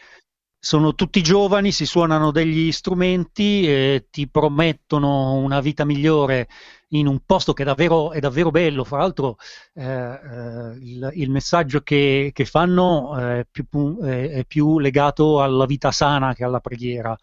Sono 0.59 0.95
tutti 0.95 1.23
giovani, 1.23 1.73
si 1.73 1.85
suonano 1.85 2.31
degli 2.31 2.73
strumenti 2.73 3.69
e 3.69 4.07
ti 4.11 4.27
promettono 4.29 5.35
una 5.35 5.61
vita 5.61 5.85
migliore 5.85 6.49
in 6.89 7.07
un 7.07 7.21
posto 7.27 7.53
che 7.53 7.63
è 7.63 7.67
davvero, 7.67 8.13
è 8.13 8.19
davvero 8.19 8.51
bello. 8.51 8.83
Fra 8.83 8.99
l'altro, 8.99 9.37
eh, 9.75 9.85
eh, 9.85 10.77
il, 10.81 11.11
il, 11.17 11.31
messaggio 11.31 11.83
che, 11.83 12.31
che 12.33 12.45
fanno 12.47 13.15
è 13.17 13.47
più, 13.51 13.99
è 14.01 14.43
più, 14.47 14.79
legato 14.79 15.43
alla 15.43 15.67
vita 15.67 15.93
sana 15.93 16.33
che 16.33 16.45
alla 16.45 16.61
preghiera. 16.61 17.15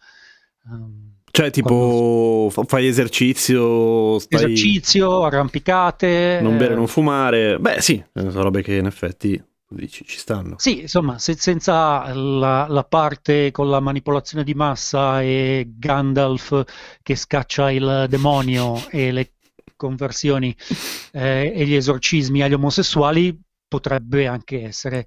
Um, 0.66 1.21
cioè, 1.32 1.50
tipo, 1.50 2.50
quando... 2.52 2.68
fai 2.68 2.86
esercizio, 2.86 4.18
stai... 4.18 4.44
esercizio, 4.44 5.24
arrampicate. 5.24 6.40
Non 6.42 6.58
bere, 6.58 6.74
eh... 6.74 6.76
non 6.76 6.86
fumare. 6.86 7.58
Beh, 7.58 7.80
sì, 7.80 8.02
sono 8.12 8.42
robe 8.42 8.62
che 8.62 8.74
in 8.74 8.84
effetti 8.84 9.42
dici, 9.70 10.04
ci 10.04 10.18
stanno. 10.18 10.56
Sì, 10.58 10.82
insomma, 10.82 11.18
se, 11.18 11.34
senza 11.38 12.12
la, 12.12 12.66
la, 12.68 12.84
parte 12.84 13.50
con 13.50 13.70
la 13.70 13.80
manipolazione 13.80 14.44
di 14.44 14.52
massa 14.52 15.22
e 15.22 15.70
Gandalf 15.74 16.64
che 17.02 17.16
scaccia 17.16 17.70
il 17.70 18.06
demonio 18.10 18.78
e 18.90 19.10
le 19.10 19.32
conversioni 19.74 20.54
eh, 21.12 21.50
e 21.54 21.64
gli 21.64 21.74
esorcismi 21.74 22.42
agli 22.42 22.52
omosessuali, 22.52 23.40
potrebbe 23.66 24.26
anche 24.26 24.64
essere 24.64 25.06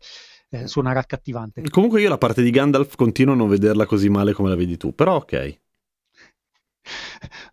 eh, 0.49 0.67
suonare 0.67 0.97
accattivante. 0.97 1.61
Comunque 1.69 2.01
io 2.01 2.09
la 2.09 2.17
parte 2.17 2.41
di 2.41 2.49
Gandalf 2.49 2.95
continuo 2.95 3.35
a 3.35 3.37
non 3.37 3.47
vederla 3.47 3.85
così 3.85 4.09
male 4.09 4.33
come 4.33 4.49
la 4.49 4.55
vedi 4.55 4.75
tu, 4.75 4.95
però 4.95 5.17
ok. 5.17 5.59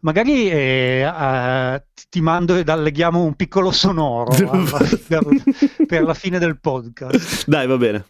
Magari 0.00 0.50
eh, 0.50 1.06
uh, 1.06 1.82
ti 2.08 2.20
mando 2.20 2.56
e 2.56 2.62
alleghiamo 2.66 3.22
un 3.22 3.34
piccolo 3.34 3.70
sonoro 3.70 4.32
alla, 4.32 4.78
per, 5.08 5.86
per, 5.86 6.02
la 6.02 6.14
fine 6.14 6.38
del 6.38 6.60
podcast. 6.60 7.48
Dai, 7.48 7.66
va 7.66 7.76
bene. 7.76 8.04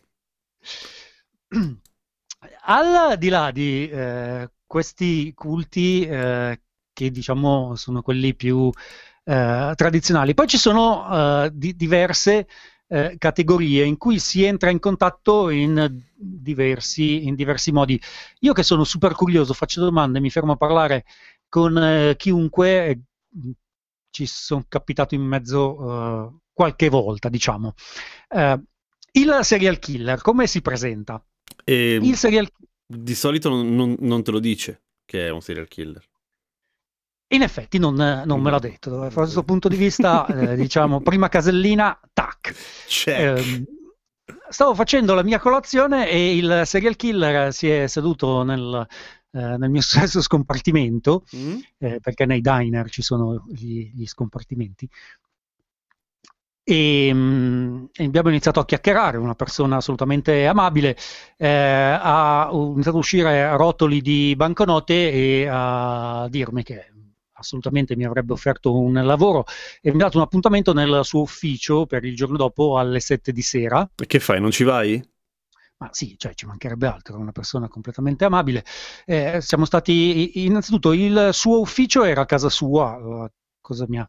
Al 2.65 3.17
di 3.19 3.29
là 3.29 3.51
di 3.51 3.89
eh, 3.89 4.51
questi 4.67 5.33
culti 5.35 6.05
eh, 6.05 6.61
che 6.93 7.11
diciamo 7.11 7.75
sono 7.77 8.03
quelli 8.03 8.35
più 8.35 8.71
eh, 9.25 9.73
tradizionali, 9.75 10.35
poi 10.35 10.47
ci 10.47 10.59
sono 10.59 11.45
eh, 11.45 11.51
di, 11.53 11.75
diverse 11.77 12.47
eh, 12.93 13.15
categorie 13.17 13.85
in 13.85 13.97
cui 13.97 14.19
si 14.19 14.45
entra 14.45 14.69
in 14.69 14.79
contatto 14.79 15.49
in 15.49 16.03
diversi, 16.15 17.27
in 17.27 17.35
diversi, 17.35 17.73
modi. 17.73 17.99
Io 18.41 18.53
che 18.53 18.63
sono 18.63 18.85
super 18.85 19.15
curioso, 19.15 19.55
faccio 19.55 19.81
domande, 19.81 20.21
mi 20.21 20.29
fermo 20.29 20.53
a 20.53 20.57
parlare 20.57 21.07
con 21.49 21.77
eh, 21.79 22.17
chiunque, 22.19 22.87
eh, 22.87 23.01
ci 24.11 24.27
sono 24.27 24.67
capitato 24.69 25.15
in 25.15 25.23
mezzo 25.23 25.81
uh, 25.81 26.39
qualche 26.53 26.91
volta, 26.91 27.31
diciamo. 27.31 27.73
Uh, 28.29 28.63
il 29.13 29.39
serial 29.41 29.79
killer, 29.79 30.21
come 30.21 30.47
si 30.47 30.61
presenta? 30.61 31.25
E 31.65 31.95
il 31.95 32.17
serial... 32.17 32.47
Di 32.87 33.15
solito 33.15 33.49
non, 33.49 33.97
non, 34.01 34.23
te 34.23 34.31
lo 34.31 34.39
dice 34.39 34.83
che 35.07 35.29
è 35.29 35.31
un 35.31 35.41
serial 35.41 35.67
killer. 35.67 36.07
In 37.33 37.43
effetti 37.43 37.79
non, 37.79 37.95
non 38.27 38.41
me 38.41 38.51
l'ha 38.51 38.59
detto, 38.59 38.91
da 38.91 39.11
questo 39.11 39.43
punto 39.43 39.69
di 39.69 39.77
vista, 39.77 40.27
eh, 40.27 40.55
diciamo, 40.57 41.01
prima 41.01 41.29
casellina, 41.29 41.99
tac. 42.13 42.55
Eh, 43.07 43.65
stavo 44.51 44.75
facendo 44.75 45.15
la 45.15 45.23
mia 45.23 45.39
colazione 45.39 46.09
e 46.09 46.37
il 46.37 46.63
serial 46.67 46.95
killer 46.95 47.53
si 47.53 47.71
è 47.71 47.87
seduto 47.87 48.43
nel, 48.43 48.87
eh, 49.31 49.57
nel 49.57 49.71
mio 49.71 49.81
stesso 49.83 50.21
scompartimento, 50.21 51.25
mm. 51.35 51.59
eh, 51.79 52.01
perché 52.01 52.27
nei 52.27 52.43
diner 52.43 52.91
ci 52.91 53.01
sono 53.01 53.45
gli, 53.49 53.91
gli 53.95 54.07
scompartimenti. 54.07 54.87
E, 56.65 57.13
mh, 57.13 57.91
abbiamo 57.97 58.29
iniziato 58.29 58.61
a 58.61 58.65
chiacchierare, 58.65 59.17
una 59.17 59.35
persona 59.35 59.77
assolutamente 59.77 60.47
amabile, 60.47 60.97
eh, 61.39 61.49
ha 61.49 62.51
iniziato 62.53 62.99
a 62.99 63.01
uscire 63.01 63.43
a 63.43 63.57
rotoli 63.57 64.01
di 64.01 64.35
banconote 64.37 65.11
e 65.11 65.49
a 65.51 66.29
dirmi 66.29 66.63
che 66.63 66.92
assolutamente 67.43 67.97
mi 67.97 68.05
avrebbe 68.05 68.33
offerto 68.33 68.75
un 68.75 68.95
lavoro 68.95 69.45
e 69.81 69.91
mi 69.93 70.01
ha 70.01 70.05
dato 70.05 70.17
un 70.17 70.23
appuntamento 70.23 70.73
nel 70.73 71.01
suo 71.03 71.21
ufficio 71.21 71.87
per 71.87 72.05
il 72.05 72.17
giorno 72.17 72.37
dopo 72.37 72.79
alle 72.79 73.01
7 73.01 73.33
di 73.33 73.43
sera. 73.43 73.89
E 73.95 74.07
che 74.07 74.21
fai? 74.21 74.41
Non 74.41 74.51
ci 74.51 74.65
vai? 74.65 75.05
Ma 75.79 75.89
sì, 75.91 76.15
cioè, 76.17 76.33
ci 76.35 76.47
mancherebbe 76.47 76.87
altro, 76.87 77.19
una 77.19 77.33
persona 77.33 77.69
completamente 77.69 78.25
amabile. 78.25 78.65
Eh, 79.05 79.41
siamo 79.41 79.65
stati, 79.65 80.45
innanzitutto, 80.45 80.93
il 80.93 81.31
suo 81.33 81.59
ufficio 81.59 82.05
era 82.05 82.21
a 82.21 82.27
casa 82.27 82.49
sua, 82.49 83.29
cosa 83.61 83.85
mi 83.89 83.99
ha 83.99 84.09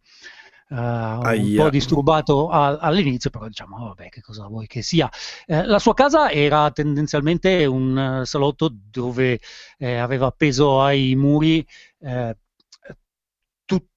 uh, 0.70 0.76
un 0.76 1.54
po' 1.56 1.70
disturbato 1.70 2.50
a, 2.50 2.78
all'inizio, 2.78 3.30
però 3.30 3.48
diciamo, 3.48 3.78
oh, 3.78 3.88
vabbè, 3.90 4.10
che 4.10 4.22
cosa 4.22 4.48
vuoi 4.48 4.68
che 4.68 4.82
sia. 4.82 5.10
Eh, 5.46 5.66
la 5.66 5.80
sua 5.80 5.94
casa 5.94 6.32
era 6.32 6.72
tendenzialmente 6.72 7.66
un 7.66 8.22
salotto 8.26 8.70
dove 8.72 9.40
eh, 9.78 9.98
aveva 9.98 10.28
appeso 10.28 10.82
ai 10.82 11.16
muri 11.16 11.66
eh, 12.00 12.38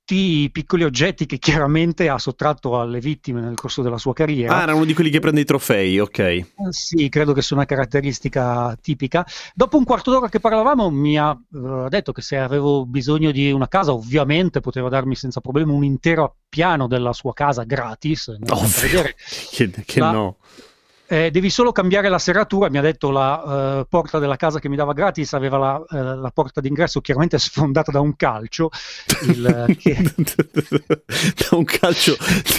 tutti 0.07 0.42
i 0.42 0.51
piccoli 0.53 0.85
oggetti 0.85 1.27
che 1.27 1.38
chiaramente 1.38 2.09
ha 2.09 2.16
sottratto 2.16 2.79
alle 2.79 3.01
vittime 3.01 3.40
nel 3.40 3.57
corso 3.57 3.83
della 3.83 3.99
sua 3.99 4.12
carriera. 4.12 4.57
Ah, 4.57 4.62
era 4.62 4.75
uno 4.75 4.85
di 4.85 4.95
quelli 4.95 5.11
che 5.11 5.19
prende 5.19 5.40
i 5.40 5.45
trofei, 5.45 5.99
ok. 5.99 6.19
Eh, 6.19 6.47
sì, 6.71 7.09
credo 7.09 7.33
che 7.33 7.42
sia 7.42 7.57
una 7.57 7.64
caratteristica 7.64 8.79
tipica. 8.81 9.27
Dopo 9.53 9.77
un 9.77 9.83
quarto 9.83 10.12
d'ora 10.12 10.29
che 10.29 10.38
parlavamo 10.38 10.90
mi 10.90 11.19
ha 11.19 11.31
uh, 11.31 11.88
detto 11.88 12.12
che 12.12 12.23
se 12.23 12.37
avevo 12.37 12.87
bisogno 12.87 13.33
di 13.33 13.51
una 13.51 13.66
casa, 13.66 13.92
ovviamente 13.92 14.61
poteva 14.61 14.88
darmi 14.88 15.16
senza 15.16 15.40
problemi 15.40 15.73
un 15.73 15.83
intero 15.83 16.37
piano 16.49 16.87
della 16.87 17.12
sua 17.12 17.33
casa 17.33 17.64
gratis. 17.64 18.29
Ovvio, 18.49 19.03
che, 19.51 19.71
che 19.85 19.99
la, 19.99 20.12
no 20.12 20.37
eh, 21.09 21.31
devi 21.31 21.51
solo 21.51 21.71
cambiare 21.71 22.09
la 22.09 22.19
serratura, 22.19 22.69
mi 22.69 22.79
ha 22.79 22.83
detto 22.83 23.11
la 23.11 23.81
uh, 23.81 23.87
porta 23.88 24.19
della 24.19 24.37
casa 24.37 24.59
che 24.59 24.69
mi 24.69 24.75
dava 24.77 24.92
gratis 24.92 25.33
aveva 25.35 25.57
la, 25.57 25.85
uh, 25.88 26.21
la 26.21 26.31
porta 26.35 26.61
d'ingresso 26.61 27.01
chiaramente 27.01 27.38
sfondata 27.38 27.92
da 27.92 28.01
un 28.01 28.16
calcio. 28.16 28.71
Il, 29.23 29.77
che... 29.79 29.97
da 30.16 31.57
un 31.57 31.64
calcio 31.64 32.16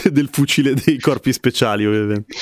del 0.10 0.30
fucile 0.32 0.74
dei 0.74 0.98
corpi 1.00 1.34
speciali 1.34 1.86
ovviamente. 1.86 2.34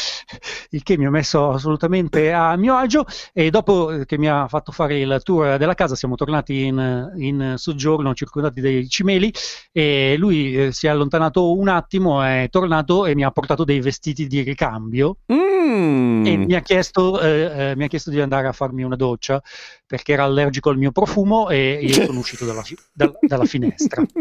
Il 0.69 0.83
che 0.83 0.97
mi 0.97 1.05
ha 1.05 1.09
messo 1.09 1.49
assolutamente 1.49 2.31
a 2.31 2.55
mio 2.55 2.75
agio 2.75 3.05
e 3.33 3.49
dopo 3.49 4.03
che 4.05 4.17
mi 4.17 4.29
ha 4.29 4.47
fatto 4.47 4.71
fare 4.71 4.99
il 4.99 5.19
tour 5.23 5.57
della 5.57 5.73
casa 5.73 5.95
siamo 5.95 6.15
tornati 6.15 6.65
in, 6.65 7.13
in 7.17 7.53
soggiorno 7.57 8.13
circondati 8.13 8.61
dai 8.61 8.87
cimeli 8.87 9.33
e 9.71 10.15
lui 10.17 10.55
eh, 10.55 10.71
si 10.71 10.85
è 10.85 10.89
allontanato 10.89 11.57
un 11.57 11.67
attimo, 11.67 12.21
è 12.21 12.47
tornato 12.51 13.05
e 13.05 13.15
mi 13.15 13.23
ha 13.23 13.31
portato 13.31 13.63
dei 13.63 13.81
vestiti 13.81 14.27
di 14.27 14.41
ricambio. 14.41 15.17
Mm 15.31 15.94
e 16.25 16.37
mi 16.37 16.53
ha, 16.55 16.61
chiesto, 16.61 17.19
eh, 17.21 17.71
eh, 17.71 17.75
mi 17.75 17.85
ha, 17.85 17.87
chiesto, 17.87 18.09
di 18.09 18.19
andare 18.19 18.47
a 18.47 18.51
farmi 18.51 18.83
una 18.83 18.95
doccia 18.95 19.41
perché 19.85 20.13
era 20.13 20.23
allergico 20.23 20.69
al 20.69 20.77
mio 20.77 20.91
profumo 20.91 21.49
e 21.49 21.79
io 21.81 22.05
sono 22.05 22.19
uscito 22.19 22.45
dalla, 22.45 22.63
fi- 22.63 22.77
da- 22.91 23.11
dalla 23.21 23.45
finestra. 23.45 24.03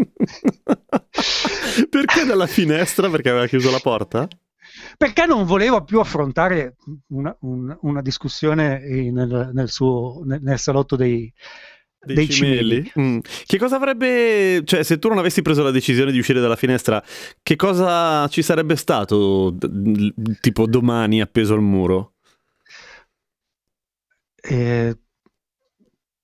perché 1.90 2.24
dalla 2.24 2.46
finestra? 2.46 3.08
Perché 3.10 3.30
aveva 3.30 3.46
chiuso 3.46 3.70
la 3.70 3.80
porta? 3.80 4.28
Perché 4.96 5.26
non 5.26 5.44
voleva 5.44 5.82
più 5.82 6.00
affrontare 6.00 6.76
una, 7.08 7.36
un, 7.40 7.76
una 7.82 8.02
discussione 8.02 8.80
nel, 8.80 9.50
nel, 9.52 9.68
suo, 9.68 10.22
nel, 10.24 10.40
nel 10.42 10.58
salotto 10.58 10.96
dei, 10.96 11.32
dei, 12.04 12.14
dei 12.14 12.28
cimeli. 12.28 12.90
cimeli. 12.92 13.14
Mm. 13.16 13.18
Che 13.46 13.58
cosa 13.58 13.76
avrebbe, 13.76 14.62
cioè 14.64 14.82
se 14.82 14.98
tu 14.98 15.08
non 15.08 15.18
avessi 15.18 15.42
preso 15.42 15.62
la 15.62 15.70
decisione 15.70 16.12
di 16.12 16.18
uscire 16.18 16.40
dalla 16.40 16.56
finestra, 16.56 17.02
che 17.42 17.56
cosa 17.56 18.26
ci 18.28 18.42
sarebbe 18.42 18.76
stato 18.76 19.56
tipo 20.40 20.66
domani 20.66 21.20
appeso 21.20 21.54
al 21.54 21.62
muro? 21.62 22.14
Eh, 24.46 24.98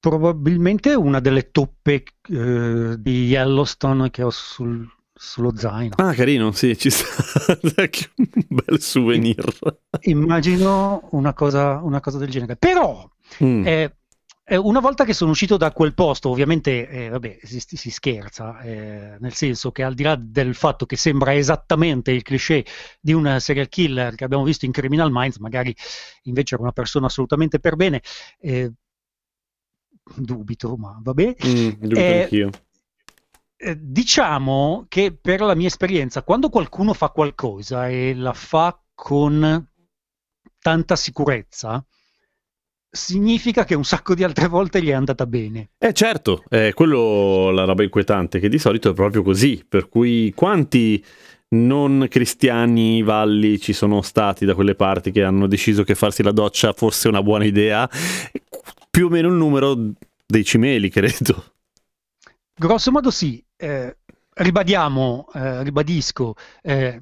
probabilmente 0.00 0.94
una 0.94 1.20
delle 1.20 1.50
toppe 1.50 2.04
eh, 2.28 2.96
di 2.98 3.24
Yellowstone 3.26 4.10
che 4.10 4.22
ho 4.22 4.30
sul, 4.30 4.86
sullo 5.12 5.52
zaino. 5.54 5.94
Ah, 5.96 6.14
carino, 6.14 6.50
sì, 6.52 6.76
ci 6.76 6.90
sta. 6.90 7.58
un 7.62 8.44
bel 8.48 8.80
souvenir. 8.80 9.44
Immagino 10.02 11.08
una 11.12 11.34
cosa, 11.34 11.80
una 11.82 12.00
cosa 12.00 12.18
del 12.18 12.30
genere. 12.30 12.56
Però 12.56 13.08
mm. 13.44 13.66
eh, 13.66 13.96
Eh, 14.52 14.56
una 14.56 14.80
volta 14.80 15.04
che 15.04 15.12
sono 15.14 15.30
uscito 15.30 15.56
da 15.56 15.70
quel 15.70 15.94
posto, 15.94 16.28
ovviamente, 16.28 16.88
eh, 16.88 17.08
vabbè, 17.08 17.38
si, 17.40 17.60
si 17.60 17.88
scherza, 17.88 18.58
eh, 18.62 19.16
nel 19.20 19.32
senso 19.32 19.70
che 19.70 19.84
al 19.84 19.94
di 19.94 20.02
là 20.02 20.16
del 20.16 20.56
fatto 20.56 20.86
che 20.86 20.96
sembra 20.96 21.32
esattamente 21.36 22.10
il 22.10 22.22
cliché 22.22 22.64
di 23.00 23.12
un 23.12 23.36
serial 23.38 23.68
killer 23.68 24.16
che 24.16 24.24
abbiamo 24.24 24.42
visto 24.42 24.64
in 24.64 24.72
Criminal 24.72 25.10
Minds, 25.12 25.36
magari 25.36 25.72
invece 26.22 26.54
era 26.54 26.64
una 26.64 26.72
persona 26.72 27.06
assolutamente 27.06 27.60
per 27.60 27.76
bene, 27.76 28.02
eh, 28.40 28.72
dubito, 30.16 30.76
ma 30.76 30.98
vabbè. 31.00 31.36
Mm, 31.46 31.68
dubito 31.78 32.00
Eh, 32.00 32.22
anch'io. 32.22 32.50
diciamo 33.78 34.86
che 34.88 35.12
per 35.16 35.42
la 35.42 35.54
mia 35.54 35.68
esperienza, 35.68 36.22
quando 36.24 36.48
qualcuno 36.48 36.92
fa 36.92 37.10
qualcosa 37.10 37.88
e 37.88 38.14
la 38.14 38.32
fa 38.32 38.82
con 38.94 39.64
tanta 40.58 40.96
sicurezza, 40.96 41.84
significa 42.90 43.64
che 43.64 43.74
un 43.74 43.84
sacco 43.84 44.14
di 44.14 44.24
altre 44.24 44.48
volte 44.48 44.82
gli 44.82 44.88
è 44.88 44.92
andata 44.92 45.26
bene. 45.26 45.70
Eh 45.78 45.92
certo, 45.92 46.42
è 46.48 46.72
quello 46.74 47.50
la 47.50 47.64
roba 47.64 47.82
inquietante, 47.84 48.40
che 48.40 48.48
di 48.48 48.58
solito 48.58 48.90
è 48.90 48.94
proprio 48.94 49.22
così, 49.22 49.64
per 49.66 49.88
cui 49.88 50.32
quanti 50.34 51.02
non 51.52 52.06
cristiani 52.08 53.02
valli 53.02 53.58
ci 53.58 53.72
sono 53.72 54.02
stati 54.02 54.44
da 54.44 54.54
quelle 54.54 54.74
parti 54.74 55.10
che 55.10 55.24
hanno 55.24 55.46
deciso 55.46 55.82
che 55.82 55.94
farsi 55.94 56.22
la 56.22 56.32
doccia 56.32 56.72
fosse 56.72 57.08
una 57.08 57.22
buona 57.22 57.44
idea, 57.44 57.88
più 58.90 59.06
o 59.06 59.08
meno 59.08 59.28
il 59.28 59.34
numero 59.34 59.76
dei 60.26 60.44
cimeli, 60.44 60.88
credo. 60.90 61.44
Grosso 62.54 62.90
modo 62.90 63.10
sì, 63.10 63.42
eh, 63.56 63.96
ribadiamo, 64.34 65.28
eh, 65.32 65.62
ribadisco, 65.62 66.34
eh, 66.62 67.00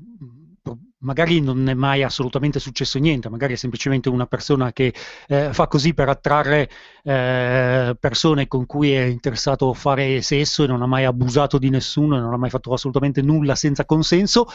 magari 1.00 1.40
non 1.40 1.68
è 1.68 1.74
mai 1.74 2.02
assolutamente 2.02 2.58
successo 2.58 2.98
niente, 2.98 3.28
magari 3.28 3.54
è 3.54 3.56
semplicemente 3.56 4.08
una 4.08 4.26
persona 4.26 4.72
che 4.72 4.92
eh, 5.28 5.52
fa 5.52 5.66
così 5.68 5.94
per 5.94 6.08
attrarre 6.08 6.68
eh, 7.02 7.96
persone 7.98 8.48
con 8.48 8.66
cui 8.66 8.92
è 8.92 9.02
interessato 9.04 9.72
fare 9.74 10.22
sesso 10.22 10.64
e 10.64 10.66
non 10.66 10.82
ha 10.82 10.86
mai 10.86 11.04
abusato 11.04 11.58
di 11.58 11.70
nessuno 11.70 12.16
e 12.16 12.20
non 12.20 12.32
ha 12.32 12.36
mai 12.36 12.50
fatto 12.50 12.72
assolutamente 12.72 13.22
nulla 13.22 13.54
senza 13.54 13.84
consenso. 13.84 14.46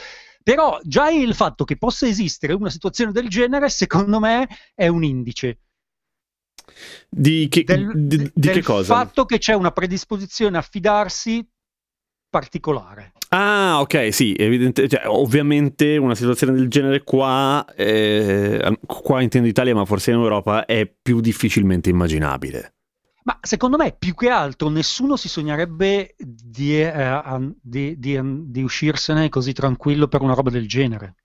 Però 0.43 0.77
già 0.83 1.09
il 1.09 1.33
fatto 1.35 1.63
che 1.63 1.77
possa 1.77 2.05
esistere 2.07 2.53
una 2.53 2.69
situazione 2.69 3.11
del 3.13 3.29
genere, 3.29 3.69
secondo 3.69 4.19
me, 4.19 4.47
è 4.75 4.87
un 4.87 5.03
indice 5.03 5.59
Di 7.09 7.47
che, 7.49 7.63
del, 7.63 7.91
di- 7.93 8.17
di 8.17 8.31
del 8.33 8.53
che 8.53 8.61
cosa? 8.61 8.93
fatto 8.95 9.25
che 9.25 9.37
c'è 9.37 9.53
una 9.53 9.71
predisposizione 9.71 10.57
a 10.57 10.61
fidarsi 10.61 11.45
particolare. 12.33 13.11
Ah, 13.29 13.79
ok, 13.79 14.11
sì, 14.11 14.33
evidente, 14.35 14.87
cioè, 14.87 15.03
ovviamente 15.05 15.97
una 15.97 16.15
situazione 16.15 16.53
del 16.53 16.67
genere 16.67 17.03
qua, 17.03 17.63
eh, 17.75 18.79
qua 18.85 19.21
intendo 19.21 19.47
Italia, 19.47 19.75
ma 19.75 19.85
forse 19.85 20.11
in 20.11 20.17
Europa, 20.17 20.65
è 20.65 20.85
più 20.87 21.19
difficilmente 21.19 21.89
immaginabile. 21.89 22.73
Ma 23.23 23.37
secondo 23.41 23.77
me, 23.77 23.95
più 23.97 24.15
che 24.15 24.29
altro, 24.29 24.69
nessuno 24.69 25.15
si 25.15 25.29
sognerebbe 25.29 26.15
di, 26.17 26.81
eh, 26.81 27.21
di- 27.61 27.97
di- 27.97 28.19
di 28.51 28.63
uscirsene 28.63 29.29
così 29.29 29.53
tranquillo 29.53 30.07
per 30.07 30.21
una 30.21 30.33
roba 30.33 30.49
del 30.49 30.67
genere. 30.67 31.15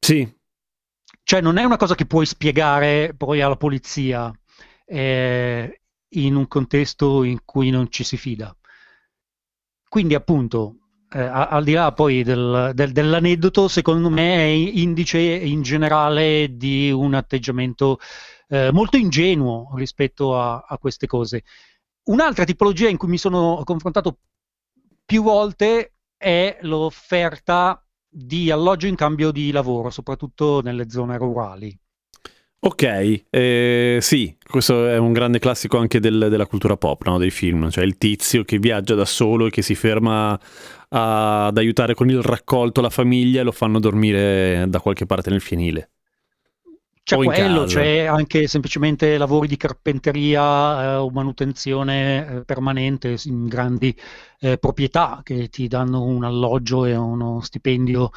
Sì, 0.00 0.26
Cioè, 1.22 1.40
non 1.40 1.56
è 1.58 1.64
una 1.64 1.76
cosa 1.76 1.94
che 1.94 2.06
puoi 2.06 2.24
spiegare 2.26 3.12
poi 3.16 3.40
alla 3.40 3.56
polizia 3.56 4.32
eh, 4.84 5.80
in 6.10 6.34
un 6.36 6.46
contesto 6.46 7.24
in 7.24 7.40
cui 7.44 7.70
non 7.70 7.90
ci 7.90 8.04
si 8.04 8.16
fida. 8.16 8.56
Quindi, 9.88 10.14
appunto, 10.14 10.76
eh, 11.10 11.20
al 11.20 11.64
di 11.64 11.72
là 11.72 11.92
poi 11.92 12.22
del- 12.22 12.72
del- 12.74 12.92
dell'aneddoto, 12.92 13.68
secondo 13.68 14.10
me 14.10 14.36
è 14.36 14.44
indice 14.44 15.18
in 15.20 15.62
generale 15.62 16.56
di 16.56 16.90
un 16.90 17.14
atteggiamento 17.14 17.98
eh, 18.48 18.70
molto 18.72 18.96
ingenuo 18.96 19.72
rispetto 19.74 20.38
a, 20.38 20.64
a 20.68 20.78
queste 20.78 21.06
cose. 21.08 21.42
Un'altra 22.04 22.44
tipologia 22.44 22.88
in 22.88 22.96
cui 22.96 23.08
mi 23.08 23.18
sono 23.18 23.62
confrontato 23.64 24.18
più 25.04 25.22
volte 25.22 25.94
è 26.16 26.58
l'offerta 26.62 27.84
di 28.08 28.50
alloggio 28.50 28.86
in 28.86 28.94
cambio 28.94 29.30
di 29.32 29.50
lavoro, 29.50 29.90
soprattutto 29.90 30.60
nelle 30.62 30.88
zone 30.90 31.16
rurali. 31.18 31.76
Ok, 32.66 33.22
eh, 33.30 33.98
sì, 34.00 34.36
questo 34.48 34.88
è 34.88 34.98
un 34.98 35.12
grande 35.12 35.38
classico 35.38 35.78
anche 35.78 36.00
del- 36.00 36.26
della 36.28 36.46
cultura 36.46 36.76
pop, 36.76 37.04
no? 37.06 37.18
dei 37.18 37.30
film, 37.30 37.70
cioè 37.70 37.84
il 37.84 37.96
tizio 37.96 38.44
che 38.44 38.58
viaggia 38.58 38.94
da 38.94 39.04
solo 39.04 39.46
e 39.46 39.50
che 39.50 39.62
si 39.62 39.74
ferma 39.74 40.38
a- 40.88 41.46
ad 41.46 41.58
aiutare 41.58 41.94
con 41.94 42.10
il 42.10 42.22
raccolto 42.22 42.80
la 42.80 42.90
famiglia 42.90 43.40
e 43.40 43.44
lo 43.44 43.52
fanno 43.52 43.78
dormire 43.78 44.64
da 44.68 44.80
qualche 44.80 45.06
parte 45.06 45.30
nel 45.30 45.40
fienile. 45.40 45.90
C'è 47.06 47.14
quello, 47.18 47.66
c'è 47.66 48.00
anche 48.06 48.48
semplicemente 48.48 49.16
lavori 49.16 49.46
di 49.46 49.56
carpenteria 49.56 50.94
eh, 50.94 50.94
o 50.96 51.08
manutenzione 51.10 52.38
eh, 52.38 52.44
permanente 52.44 53.14
in 53.26 53.46
grandi 53.46 53.96
eh, 54.40 54.58
proprietà 54.58 55.20
che 55.22 55.48
ti 55.48 55.68
danno 55.68 56.02
un 56.02 56.24
alloggio 56.24 56.84
e 56.84 56.96
uno 56.96 57.40
stipendio 57.42 58.10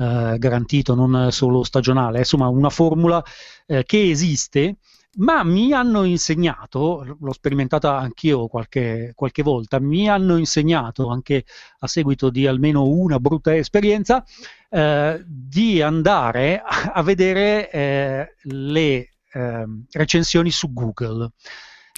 eh, 0.00 0.38
garantito, 0.38 0.94
non 0.94 1.30
solo 1.30 1.62
stagionale. 1.62 2.18
Insomma, 2.18 2.48
una 2.48 2.70
formula 2.70 3.22
eh, 3.66 3.84
che 3.84 4.10
esiste, 4.10 4.76
ma 5.18 5.44
mi 5.44 5.72
hanno 5.72 6.04
insegnato, 6.04 7.16
l'ho 7.20 7.32
sperimentata 7.32 7.98
anch'io 7.98 8.46
qualche, 8.46 9.12
qualche 9.14 9.42
volta, 9.42 9.78
mi 9.78 10.08
hanno 10.08 10.38
insegnato 10.38 11.08
anche 11.08 11.44
a 11.80 11.86
seguito 11.86 12.30
di 12.30 12.46
almeno 12.46 12.86
una 12.86 13.18
brutta 13.18 13.54
esperienza 13.54 14.24
eh, 14.70 15.22
di 15.26 15.82
andare 15.82 16.62
a 16.64 17.02
vedere 17.02 17.70
eh, 17.70 18.34
le 18.44 19.10
ehm, 19.32 19.84
recensioni 19.90 20.50
su 20.50 20.72
Google. 20.72 21.32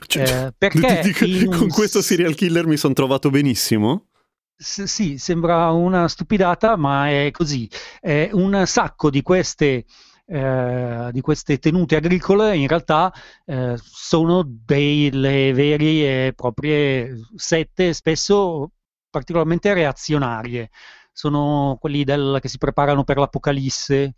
Cioè, 0.06 0.46
Eh, 0.46 0.54
perché 0.58 1.00
dico, 1.02 1.24
un 1.52 1.58
con 1.58 1.68
questo 1.68 2.02
serial 2.02 2.34
killer 2.34 2.66
mi 2.66 2.76
sono 2.76 2.94
trovato 2.94 3.30
benissimo. 3.30 4.06
S- 4.62 4.82
sì, 4.84 5.18
sembra 5.18 5.70
una 5.70 6.08
stupidata, 6.08 6.76
ma 6.76 7.08
è 7.10 7.30
così. 7.32 7.68
Eh, 8.00 8.30
un 8.32 8.62
sacco 8.66 9.10
di 9.10 9.22
queste, 9.22 9.84
eh, 10.26 11.08
di 11.12 11.20
queste 11.20 11.58
tenute 11.58 11.96
agricole 11.96 12.56
in 12.56 12.68
realtà 12.68 13.12
eh, 13.44 13.74
sono 13.82 14.42
delle 14.46 15.52
vere 15.52 16.26
e 16.28 16.32
proprie 16.34 17.14
sette, 17.34 17.92
spesso 17.92 18.72
particolarmente 19.10 19.72
reazionarie. 19.74 20.70
Sono 21.12 21.76
quelli 21.80 22.04
del- 22.04 22.38
che 22.40 22.48
si 22.48 22.58
preparano 22.58 23.04
per 23.04 23.18
l'apocalisse, 23.18 24.14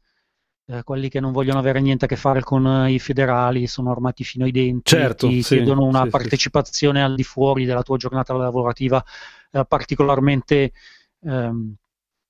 eh, 0.66 0.82
quelli 0.82 1.08
che 1.08 1.20
non 1.20 1.32
vogliono 1.32 1.58
avere 1.58 1.80
niente 1.80 2.06
a 2.06 2.08
che 2.08 2.16
fare 2.16 2.40
con 2.42 2.66
eh, 2.66 2.92
i 2.92 2.98
federali, 2.98 3.66
sono 3.66 3.90
armati 3.90 4.24
fino 4.24 4.44
ai 4.44 4.50
denti, 4.52 4.84
Certo, 4.86 5.28
ti 5.28 5.42
sì, 5.42 5.56
chiedono 5.56 5.84
una 5.84 6.00
sì, 6.00 6.10
sì, 6.10 6.10
sì. 6.10 6.10
partecipazione 6.10 7.02
al 7.02 7.14
di 7.14 7.24
fuori 7.24 7.64
della 7.64 7.82
tua 7.82 7.96
giornata 7.96 8.32
lavorativa 8.34 9.04
eh, 9.52 9.64
particolarmente 9.66 10.72
ehm, 11.22 11.74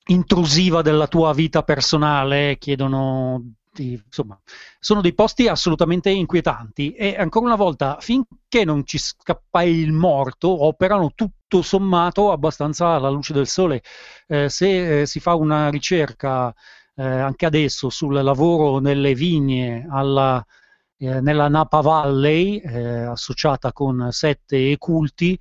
intrusiva 0.07 0.83
della 0.83 1.07
tua 1.07 1.33
vita 1.33 1.63
personale, 1.63 2.59
chiedono 2.59 3.53
di- 3.73 4.01
insomma, 4.05 4.39
sono 4.79 5.01
dei 5.01 5.15
posti 5.15 5.49
assolutamente 5.49 6.11
inquietanti 6.11 6.93
e 6.93 7.17
ancora 7.19 7.47
una 7.47 7.57
volta, 7.57 7.97
finché 8.01 8.65
non 8.65 8.85
ci 8.87 8.99
scappa 8.99 9.63
il 9.63 9.93
morto, 9.93 10.65
operano 10.67 11.13
tutto 11.15 11.63
sommato 11.63 12.31
abbastanza 12.33 12.89
alla 12.89 13.09
luce 13.09 13.33
del 13.33 13.47
sole. 13.49 13.83
Eh, 14.27 14.49
se 14.49 15.01
eh, 15.03 15.07
si 15.07 15.21
fa 15.21 15.35
una 15.35 15.71
ricerca 15.71 16.55
eh, 16.97 17.03
anche 17.05 17.47
adesso 17.47 17.91
sul 17.91 18.23
lavoro 18.23 18.79
nelle 18.79 19.15
vigne 19.15 19.87
alla, 19.91 20.45
eh, 20.99 21.21
nella 21.21 21.49
Napa 21.49 21.81
Valley, 21.81 22.59
eh, 22.59 23.05
associata 23.05 23.73
con 23.73 24.09
sette 24.11 24.71
e 24.73 24.77
culti, 24.79 25.39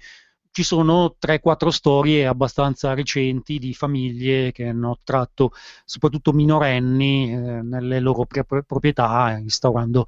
ci 0.51 0.63
sono 0.63 1.15
3-4 1.17 1.69
storie 1.69 2.27
abbastanza 2.27 2.93
recenti 2.93 3.57
di 3.57 3.73
famiglie 3.73 4.51
che 4.51 4.67
hanno 4.67 4.99
tratto 5.03 5.51
soprattutto 5.83 6.31
minorenni 6.31 7.31
eh, 7.33 7.35
nelle 7.63 7.99
loro 7.99 8.25
pro- 8.25 8.63
proprietà, 8.63 9.35
instaurando 9.39 10.05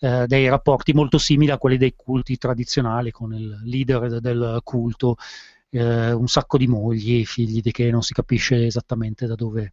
eh, 0.00 0.26
dei 0.26 0.48
rapporti 0.48 0.92
molto 0.92 1.16
simili 1.18 1.50
a 1.50 1.58
quelli 1.58 1.78
dei 1.78 1.94
culti 1.96 2.36
tradizionali, 2.36 3.10
con 3.10 3.32
il 3.34 3.58
leader 3.64 4.08
de- 4.08 4.20
del 4.20 4.60
culto, 4.62 5.16
eh, 5.70 6.12
un 6.12 6.28
sacco 6.28 6.58
di 6.58 6.66
mogli, 6.66 7.24
figli 7.24 7.60
di 7.60 7.70
che 7.72 7.90
non 7.90 8.02
si 8.02 8.12
capisce 8.12 8.66
esattamente 8.66 9.26
da 9.26 9.34
dove, 9.34 9.72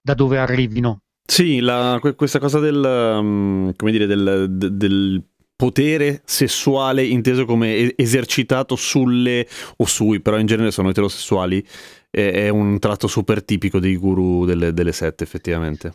da 0.00 0.14
dove 0.14 0.38
arrivino. 0.38 1.02
Sì, 1.24 1.60
la- 1.60 1.98
que- 2.00 2.14
questa 2.14 2.38
cosa 2.38 2.58
del, 2.58 2.82
um, 2.82 3.72
come 3.76 3.90
dire, 3.90 4.06
del, 4.06 4.46
de- 4.50 4.76
del 4.76 5.22
potere 5.54 6.22
sessuale 6.24 7.04
inteso 7.04 7.44
come 7.44 7.94
esercitato 7.96 8.76
sulle 8.76 9.46
o 9.76 9.86
sui, 9.86 10.20
però 10.20 10.38
in 10.38 10.46
genere 10.46 10.70
sono 10.70 10.88
eterosessuali, 10.90 11.66
è, 12.10 12.30
è 12.44 12.48
un 12.48 12.78
tratto 12.78 13.08
super 13.08 13.44
tipico 13.44 13.78
dei 13.78 13.96
guru 13.96 14.44
delle, 14.44 14.72
delle 14.72 14.92
sette, 14.92 15.24
effettivamente. 15.24 15.94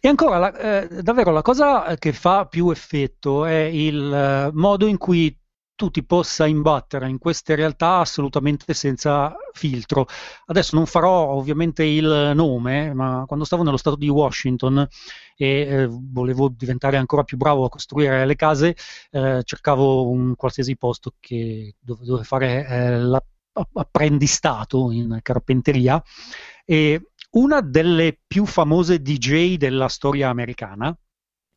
E 0.00 0.08
ancora, 0.08 0.38
la- 0.38 0.82
eh, 0.82 1.02
davvero, 1.02 1.30
la 1.32 1.42
cosa 1.42 1.96
che 1.98 2.12
fa 2.12 2.46
più 2.46 2.70
effetto 2.70 3.44
è 3.44 3.62
il 3.62 4.12
eh, 4.12 4.50
modo 4.52 4.86
in 4.86 4.98
cui 4.98 5.37
tu 5.78 5.90
ti 5.90 6.02
possa 6.02 6.44
imbattere 6.44 7.08
in 7.08 7.18
queste 7.18 7.54
realtà 7.54 7.98
assolutamente 7.98 8.74
senza 8.74 9.32
filtro. 9.52 10.06
Adesso 10.46 10.74
non 10.74 10.86
farò 10.86 11.28
ovviamente 11.28 11.84
il 11.84 12.32
nome, 12.34 12.92
ma 12.92 13.22
quando 13.28 13.44
stavo 13.44 13.62
nello 13.62 13.76
stato 13.76 13.94
di 13.94 14.08
Washington 14.08 14.84
e 15.36 15.46
eh, 15.46 15.86
volevo 15.88 16.48
diventare 16.48 16.96
ancora 16.96 17.22
più 17.22 17.36
bravo 17.36 17.64
a 17.64 17.68
costruire 17.68 18.26
le 18.26 18.34
case, 18.34 18.74
eh, 19.12 19.42
cercavo 19.44 20.10
un 20.10 20.34
qualsiasi 20.34 20.76
posto 20.76 21.14
che, 21.20 21.76
dove, 21.78 22.04
dove 22.04 22.24
fare 22.24 22.66
eh, 22.66 22.98
l'apprendistato 22.98 24.90
in 24.90 25.20
carpenteria 25.22 26.02
e 26.64 27.10
una 27.30 27.60
delle 27.60 28.18
più 28.26 28.46
famose 28.46 29.00
DJ 29.00 29.58
della 29.58 29.86
storia 29.86 30.28
americana, 30.28 30.92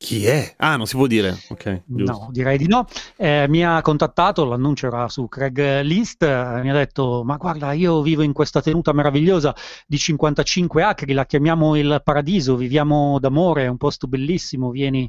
chi 0.02 0.26
è? 0.26 0.56
Ah, 0.58 0.78
non 0.78 0.88
si 0.88 0.96
può 0.96 1.06
dire. 1.06 1.38
Ok. 1.50 1.84
No, 1.90 2.28
direi 2.32 2.58
di 2.58 2.66
no. 2.66 2.88
Eh, 3.16 3.46
mi 3.48 3.64
ha 3.64 3.84
contattato, 3.84 4.46
l'annuncio 4.46 4.88
era 4.88 5.08
su 5.10 5.28
Craig 5.28 5.82
List, 5.82 6.24
eh, 6.24 6.60
mi 6.64 6.72
ha 6.72 6.74
detto, 6.74 7.22
ma 7.24 7.38
guarda, 7.38 7.72
io 7.74 8.02
vivo 8.02 8.24
in 8.24 8.34
questa 8.34 8.64
tenuta 8.64 8.94
meravigliosa 8.94 9.56
di 9.86 10.00
55 10.00 10.82
acri, 10.82 11.14
la 11.14 11.28
chiamiamo 11.28 11.76
il 11.76 12.02
paradiso, 12.04 12.56
viviamo 12.56 13.20
d'amore, 13.20 13.66
è 13.66 13.68
un 13.68 13.78
posto 13.78 14.08
bellissimo, 14.08 14.72
vieni 14.72 15.08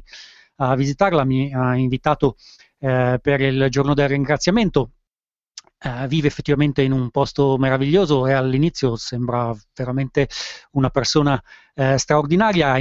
a 0.57 0.75
visitarla. 0.75 1.23
Mi 1.23 1.51
ha 1.51 1.75
invitato 1.75 2.35
eh, 2.77 3.17
per 3.19 3.41
il 3.41 3.65
giorno 3.69 3.95
del 3.95 4.09
ringraziamento. 4.09 4.91
Uh, 5.83 6.07
vive 6.07 6.27
effettivamente 6.27 6.81
in 6.81 6.93
un 6.93 7.09
posto 7.09 7.57
meraviglioso 7.57 8.25
e 8.25 8.31
all'inizio 8.31 8.95
sembra 8.95 9.53
veramente 9.75 10.29
una 10.73 10.89
persona 10.89 11.41
uh, 11.75 11.97
straordinaria. 11.97 12.77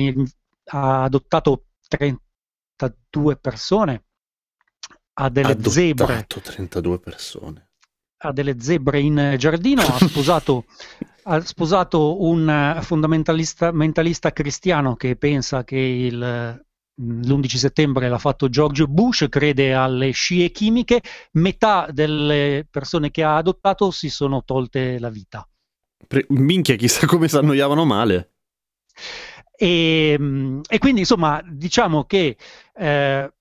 Ha 0.66 1.02
adottato 1.02 1.64
32 1.96 3.36
persone, 3.36 4.04
ha 5.14 5.28
delle 5.28 5.52
Adottato 5.52 5.70
zebre. 5.70 6.26
32 6.26 6.98
persone. 7.00 7.70
Ha 8.24 8.32
delle 8.32 8.60
zebre 8.60 9.00
in 9.00 9.34
giardino, 9.36 9.82
ha 9.82 9.98
sposato, 9.98 10.64
ha 11.24 11.40
sposato 11.40 12.22
un 12.22 12.78
fondamentalista 12.80 13.72
mentalista 13.72 14.32
cristiano 14.32 14.94
che 14.94 15.16
pensa 15.16 15.64
che 15.64 15.76
il, 15.76 16.18
l'11 16.94 17.56
settembre 17.56 18.08
l'ha 18.08 18.18
fatto 18.18 18.48
George 18.48 18.86
Bush, 18.86 19.26
crede 19.28 19.74
alle 19.74 20.12
scie 20.12 20.50
chimiche, 20.50 21.02
metà 21.32 21.88
delle 21.90 22.66
persone 22.70 23.10
che 23.10 23.22
ha 23.24 23.36
adottato 23.36 23.90
si 23.90 24.08
sono 24.08 24.44
tolte 24.44 24.98
la 24.98 25.10
vita. 25.10 25.46
Pre- 26.06 26.26
minchia, 26.28 26.76
chissà 26.76 27.06
come 27.06 27.28
si 27.28 27.36
annoiavano 27.36 27.84
male. 27.84 28.32
E, 29.62 30.18
e 30.68 30.78
quindi 30.78 31.00
insomma 31.02 31.40
diciamo 31.46 32.02
che 32.04 32.36
eh, 32.74 33.32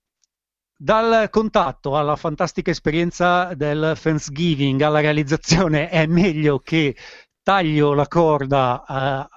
dal 0.77 1.29
contatto 1.31 1.97
alla 1.97 2.15
fantastica 2.15 2.69
esperienza 2.69 3.55
del 3.55 3.97
Thanksgiving 3.99 4.79
alla 4.81 4.99
realizzazione 4.99 5.89
è 5.89 6.05
meglio 6.05 6.59
che 6.59 6.95
taglio 7.41 7.93
la 7.95 8.07
corda 8.07 9.27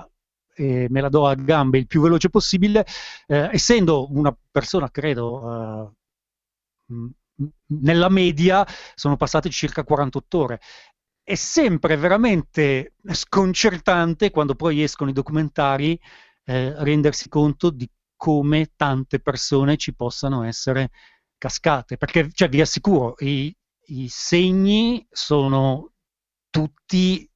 eh, 0.56 0.84
e 0.84 0.86
me 0.90 1.00
la 1.00 1.08
do 1.08 1.26
a 1.26 1.34
gambe 1.34 1.78
il 1.78 1.86
più 1.86 2.02
veloce 2.02 2.28
possibile, 2.28 2.84
eh, 3.28 3.48
essendo 3.52 4.12
una 4.12 4.36
persona, 4.50 4.90
credo, 4.90 5.94
eh, 6.86 7.10
nella 7.80 8.10
media 8.10 8.66
sono 8.94 9.16
passate 9.16 9.48
circa 9.48 9.84
48 9.84 10.38
ore. 10.38 10.60
È 11.22 11.34
sempre 11.34 11.96
veramente 11.96 12.92
sconcertante 13.10 14.30
quando 14.30 14.54
poi 14.54 14.82
escono 14.82 15.08
i 15.10 15.14
documentari 15.14 15.98
eh, 16.44 16.74
rendersi 16.82 17.28
conto 17.28 17.70
di 17.70 17.88
come 18.16 18.72
tante 18.76 19.20
persone 19.20 19.76
ci 19.76 19.94
possano 19.94 20.44
essere 20.44 20.90
cascate, 21.38 21.96
perché 21.96 22.30
cioè, 22.32 22.48
vi 22.48 22.60
assicuro, 22.60 23.16
i, 23.18 23.54
i 23.88 24.08
segni 24.08 25.06
sono 25.10 25.92
tutti 26.50 27.28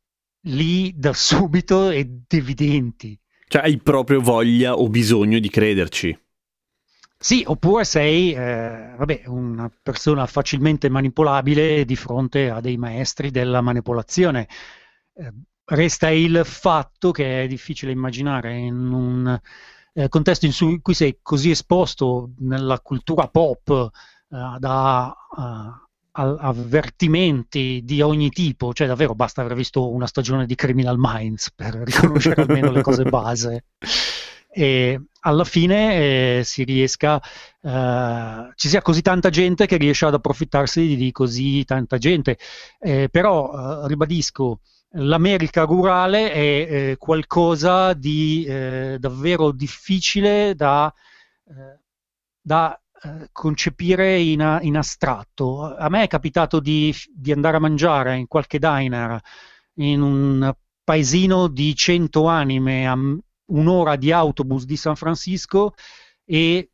lì 0.42 0.92
da 0.96 1.12
subito 1.14 1.90
ed 1.90 2.24
evidenti. 2.28 3.18
Cioè 3.46 3.62
hai 3.62 3.78
proprio 3.78 4.20
voglia 4.20 4.74
o 4.74 4.88
bisogno 4.88 5.38
di 5.38 5.48
crederci. 5.48 6.18
Sì, 7.20 7.42
oppure 7.44 7.84
sei 7.84 8.32
eh, 8.32 8.94
vabbè, 8.96 9.22
una 9.26 9.68
persona 9.82 10.24
facilmente 10.26 10.88
manipolabile 10.88 11.84
di 11.84 11.96
fronte 11.96 12.48
a 12.48 12.60
dei 12.60 12.76
maestri 12.76 13.30
della 13.30 13.60
manipolazione. 13.60 14.46
Eh, 15.14 15.32
resta 15.68 16.10
il 16.10 16.42
fatto 16.44 17.10
che 17.10 17.44
è 17.44 17.46
difficile 17.46 17.92
immaginare 17.92 18.56
in 18.56 18.76
un 18.76 19.40
eh, 19.92 20.08
contesto 20.08 20.46
in 20.46 20.80
cui 20.80 20.94
sei 20.94 21.18
così 21.22 21.50
esposto 21.50 22.30
nella 22.38 22.80
cultura 22.80 23.28
pop 23.28 23.90
eh, 24.30 24.56
da 24.58 25.14
uh, 25.36 25.86
avvertimenti 26.12 27.82
di 27.84 28.00
ogni 28.00 28.30
tipo, 28.30 28.72
cioè 28.72 28.86
davvero 28.86 29.14
basta 29.14 29.42
aver 29.42 29.54
visto 29.54 29.90
una 29.90 30.06
stagione 30.06 30.46
di 30.46 30.54
Criminal 30.54 30.96
Minds 30.98 31.52
per 31.52 31.74
riconoscere 31.84 32.42
almeno 32.42 32.70
le 32.70 32.82
cose 32.82 33.04
base. 33.04 33.64
E 34.50 35.00
alla 35.20 35.44
fine 35.44 36.38
eh, 36.38 36.42
si 36.44 36.64
riesca, 36.64 37.20
eh, 37.60 38.50
ci 38.56 38.68
sia 38.68 38.82
così 38.82 39.02
tanta 39.02 39.30
gente 39.30 39.66
che 39.66 39.76
riesce 39.76 40.06
ad 40.06 40.14
approfittarsi 40.14 40.96
di, 40.96 41.12
così 41.12 41.64
tanta 41.64 41.98
gente. 41.98 42.38
Eh, 42.80 43.08
però 43.08 43.84
eh, 43.84 43.88
ribadisco, 43.88 44.60
l'America 44.92 45.64
rurale 45.64 46.32
è 46.32 46.38
eh, 46.40 46.96
qualcosa 46.98 47.92
di 47.92 48.44
eh, 48.44 48.96
davvero 48.98 49.52
difficile 49.52 50.54
da, 50.54 50.92
eh, 51.48 51.80
da 52.40 52.80
eh, 53.02 53.28
concepire 53.32 54.18
in, 54.18 54.58
in, 54.62 54.76
astratto. 54.76 55.76
A 55.76 55.88
me 55.88 56.04
è 56.04 56.08
capitato 56.08 56.60
di, 56.60 56.94
di, 57.12 57.32
andare 57.32 57.58
a 57.58 57.60
mangiare 57.60 58.16
in 58.16 58.26
qualche 58.26 58.58
diner 58.58 59.20
in 59.74 60.00
un 60.00 60.52
paesino 60.82 61.48
di 61.48 61.74
100 61.76 62.26
anime 62.26 62.88
a 62.88 62.96
un'ora 63.50 63.96
di 63.96 64.10
autobus 64.10 64.64
di 64.64 64.76
San 64.76 64.96
Francisco 64.96 65.74
e 66.24 66.70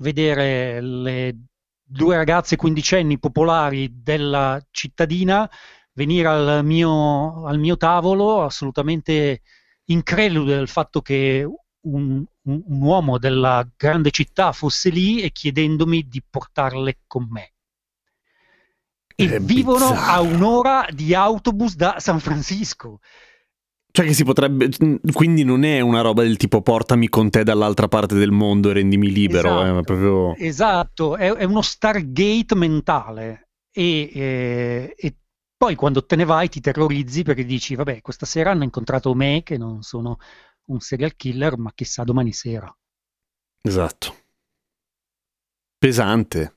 vedere 0.00 0.80
le 0.80 1.36
due 1.82 2.16
ragazze 2.16 2.56
quindicenni 2.56 3.18
popolari 3.18 4.00
della 4.02 4.60
cittadina 4.70 5.48
venire 5.94 6.28
al 6.28 6.64
mio, 6.64 7.44
al 7.46 7.58
mio 7.58 7.76
tavolo 7.76 8.42
assolutamente 8.42 9.42
incredulo 9.86 10.44
del 10.44 10.68
fatto 10.68 11.00
che 11.00 11.44
un, 11.44 12.24
un, 12.42 12.62
un, 12.64 12.82
uomo 12.82 13.18
della 13.18 13.66
grande 13.76 14.10
città 14.10 14.52
fosse 14.52 14.90
lì 14.90 15.20
e 15.20 15.32
chiedendomi 15.32 16.06
di 16.08 16.22
portarle 16.28 16.98
con 17.06 17.26
me. 17.30 17.52
E 19.14 19.34
È 19.34 19.40
vivono 19.40 19.90
bizzarro. 19.90 20.12
a 20.12 20.20
un'ora 20.20 20.86
di 20.90 21.14
autobus 21.14 21.74
da 21.74 21.96
San 21.98 22.20
Francisco. 22.20 23.00
Cioè 23.90 24.06
che 24.06 24.14
si 24.14 24.24
potrebbe... 24.24 24.70
Quindi 25.12 25.44
non 25.44 25.64
è 25.64 25.80
una 25.80 26.00
roba 26.00 26.22
del 26.22 26.38
tipo 26.38 26.62
portami 26.62 27.10
con 27.10 27.28
te 27.28 27.42
dall'altra 27.42 27.88
parte 27.88 28.14
del 28.14 28.30
mondo 28.30 28.70
e 28.70 28.74
rendimi 28.74 29.12
libero. 29.12 29.60
Esatto, 29.60 29.78
è, 29.78 29.82
proprio... 29.82 30.36
esatto. 30.36 31.16
È, 31.16 31.30
è, 31.30 31.44
uno 31.44 31.60
Stargate 31.60 32.54
mentale. 32.54 33.48
E, 33.70 34.10
e, 34.14 34.94
e 34.96 35.16
poi 35.62 35.76
quando 35.76 36.04
te 36.04 36.16
ne 36.16 36.24
vai 36.24 36.48
ti 36.48 36.60
terrorizzi 36.60 37.22
perché 37.22 37.44
dici, 37.44 37.76
vabbè, 37.76 38.00
questa 38.00 38.26
sera 38.26 38.50
hanno 38.50 38.64
incontrato 38.64 39.14
me 39.14 39.44
che 39.44 39.56
non 39.56 39.82
sono 39.82 40.18
un 40.64 40.80
serial 40.80 41.14
killer, 41.14 41.56
ma 41.56 41.70
chissà 41.72 42.02
domani 42.02 42.32
sera. 42.32 42.76
Esatto. 43.60 44.16
Pesante. 45.78 46.56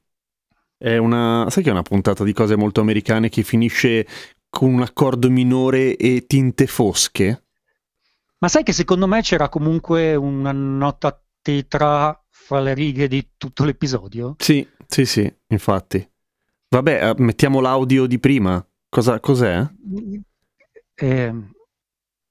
È 0.76 0.98
una... 0.98 1.46
Sai 1.52 1.62
che 1.62 1.70
è 1.70 1.72
una 1.72 1.84
puntata 1.84 2.24
di 2.24 2.34
cose 2.34 2.56
molto 2.56 2.82
americane 2.82 3.30
che 3.30 3.44
finisce 3.44 4.08
con 4.50 4.74
un 4.74 4.82
accordo 4.82 5.30
minore 5.30 5.98
e 5.98 6.26
tinte 6.26 6.66
fosche? 6.66 7.44
Ma 8.40 8.48
sai 8.48 8.64
che 8.64 8.74
secondo 8.74 9.06
me 9.06 9.22
c'era 9.22 9.50
comunque 9.50 10.16
una 10.16 10.52
nota 10.52 11.24
tetra 11.44 12.26
fra 12.28 12.60
le 12.60 12.74
righe 12.74 13.08
di 13.08 13.34
tutto 13.38 13.66
l'episodio? 13.66 14.34
Sì, 14.40 14.68
sì, 14.88 15.06
sì, 15.06 15.32
infatti. 15.50 16.12
Vabbè, 16.70 17.10
eh, 17.10 17.14
mettiamo 17.22 17.60
l'audio 17.60 18.08
di 18.08 18.18
prima. 18.18 18.68
Cosa, 18.96 19.20
cos'è? 19.20 19.62
Eh, 20.96 21.34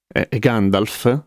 è, 0.06 0.28
è, 0.30 0.38
Gandalf? 0.38 1.26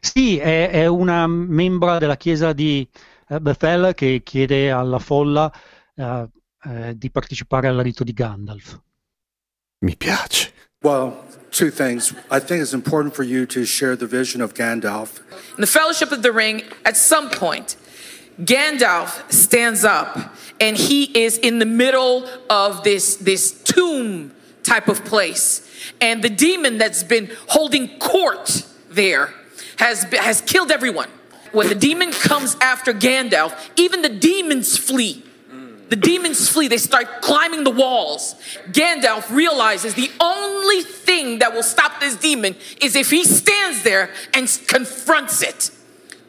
Sì, 0.00 0.36
è, 0.36 0.68
è, 0.68 0.86
una 0.86 1.28
membra 1.28 1.98
della 1.98 2.16
chiesa 2.16 2.52
di 2.52 2.84
uh, 3.28 3.38
Bethel 3.38 3.94
che 3.94 4.22
chiede 4.24 4.72
alla 4.72 4.98
folla 4.98 5.48
uh, 5.94 6.02
uh, 6.02 6.92
di 6.92 7.08
partecipare 7.12 7.68
al 7.68 7.76
rito 7.76 8.02
di 8.02 8.12
Gandalf. 8.12 8.80
Mi 9.84 9.96
piace. 9.96 10.52
Well, 10.82 11.22
two 11.50 11.70
things. 11.70 12.12
I 12.28 12.40
think 12.40 12.62
it's 12.62 12.72
important 12.72 13.14
for 13.14 13.24
you 13.24 13.46
to 13.46 13.64
share 13.64 13.96
the 13.96 14.08
vision 14.08 14.42
of 14.42 14.54
Gandalf. 14.54 15.22
In 15.50 15.60
the 15.60 15.66
Fellowship 15.66 16.10
of 16.10 16.22
the 16.22 16.32
Ring, 16.32 16.64
at 16.84 16.96
some 16.96 17.28
point, 17.28 17.76
Gandalf 18.40 19.30
stands 19.32 19.84
up 19.84 20.34
and 20.60 20.76
he 20.76 21.24
is 21.24 21.38
in 21.38 21.58
the 21.58 21.66
middle 21.66 22.28
of 22.48 22.82
this, 22.84 23.16
this 23.16 23.52
tomb 23.62 24.32
type 24.62 24.88
of 24.88 25.04
place. 25.04 25.68
And 26.00 26.22
the 26.22 26.30
demon 26.30 26.78
that's 26.78 27.02
been 27.02 27.30
holding 27.48 27.98
court 27.98 28.66
there 28.88 29.34
has, 29.78 30.04
has 30.04 30.40
killed 30.40 30.70
everyone. 30.70 31.08
When 31.52 31.68
the 31.68 31.74
demon 31.74 32.12
comes 32.12 32.56
after 32.60 32.94
Gandalf, 32.94 33.54
even 33.76 34.02
the 34.02 34.08
demons 34.08 34.78
flee. 34.78 35.24
The 35.90 35.96
demons 35.96 36.48
flee, 36.48 36.68
they 36.68 36.78
start 36.78 37.20
climbing 37.20 37.64
the 37.64 37.70
walls. 37.70 38.34
Gandalf 38.70 39.30
realizes 39.30 39.92
the 39.92 40.10
only 40.20 40.82
thing 40.82 41.40
that 41.40 41.52
will 41.52 41.62
stop 41.62 42.00
this 42.00 42.16
demon 42.16 42.56
is 42.80 42.96
if 42.96 43.10
he 43.10 43.24
stands 43.24 43.82
there 43.82 44.08
and 44.32 44.48
confronts 44.68 45.42
it. 45.42 45.70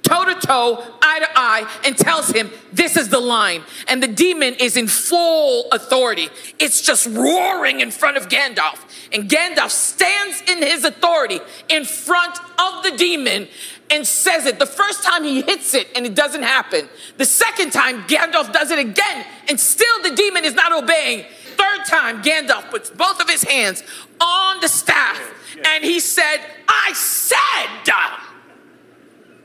Toe 0.03 0.25
to 0.25 0.35
toe, 0.35 0.83
eye 1.01 1.19
to 1.19 1.27
eye, 1.35 1.81
and 1.85 1.97
tells 1.97 2.29
him, 2.29 2.51
This 2.71 2.97
is 2.97 3.09
the 3.09 3.19
line. 3.19 3.63
And 3.87 4.03
the 4.03 4.07
demon 4.07 4.55
is 4.55 4.77
in 4.77 4.87
full 4.87 5.69
authority. 5.71 6.29
It's 6.59 6.81
just 6.81 7.07
roaring 7.07 7.79
in 7.79 7.89
front 7.89 8.17
of 8.17 8.29
Gandalf. 8.29 8.79
And 9.11 9.29
Gandalf 9.29 9.71
stands 9.71 10.41
in 10.47 10.59
his 10.59 10.83
authority 10.83 11.39
in 11.69 11.85
front 11.85 12.37
of 12.59 12.83
the 12.83 12.93
demon 12.97 13.47
and 13.89 14.05
says 14.07 14.45
it. 14.45 14.59
The 14.59 14.65
first 14.65 15.03
time 15.03 15.23
he 15.23 15.41
hits 15.41 15.73
it 15.73 15.87
and 15.95 16.05
it 16.05 16.15
doesn't 16.15 16.43
happen. 16.43 16.89
The 17.17 17.25
second 17.25 17.71
time, 17.71 18.03
Gandalf 18.03 18.51
does 18.51 18.71
it 18.71 18.79
again 18.79 19.25
and 19.49 19.59
still 19.59 20.01
the 20.03 20.15
demon 20.15 20.45
is 20.45 20.53
not 20.53 20.71
obeying. 20.71 21.25
Third 21.55 21.85
time, 21.85 22.21
Gandalf 22.23 22.69
puts 22.69 22.89
both 22.89 23.21
of 23.21 23.29
his 23.29 23.43
hands 23.43 23.83
on 24.19 24.59
the 24.61 24.67
staff 24.67 25.19
and 25.65 25.83
he 25.83 25.99
said, 25.99 26.37
I 26.67 26.93
said, 26.93 27.43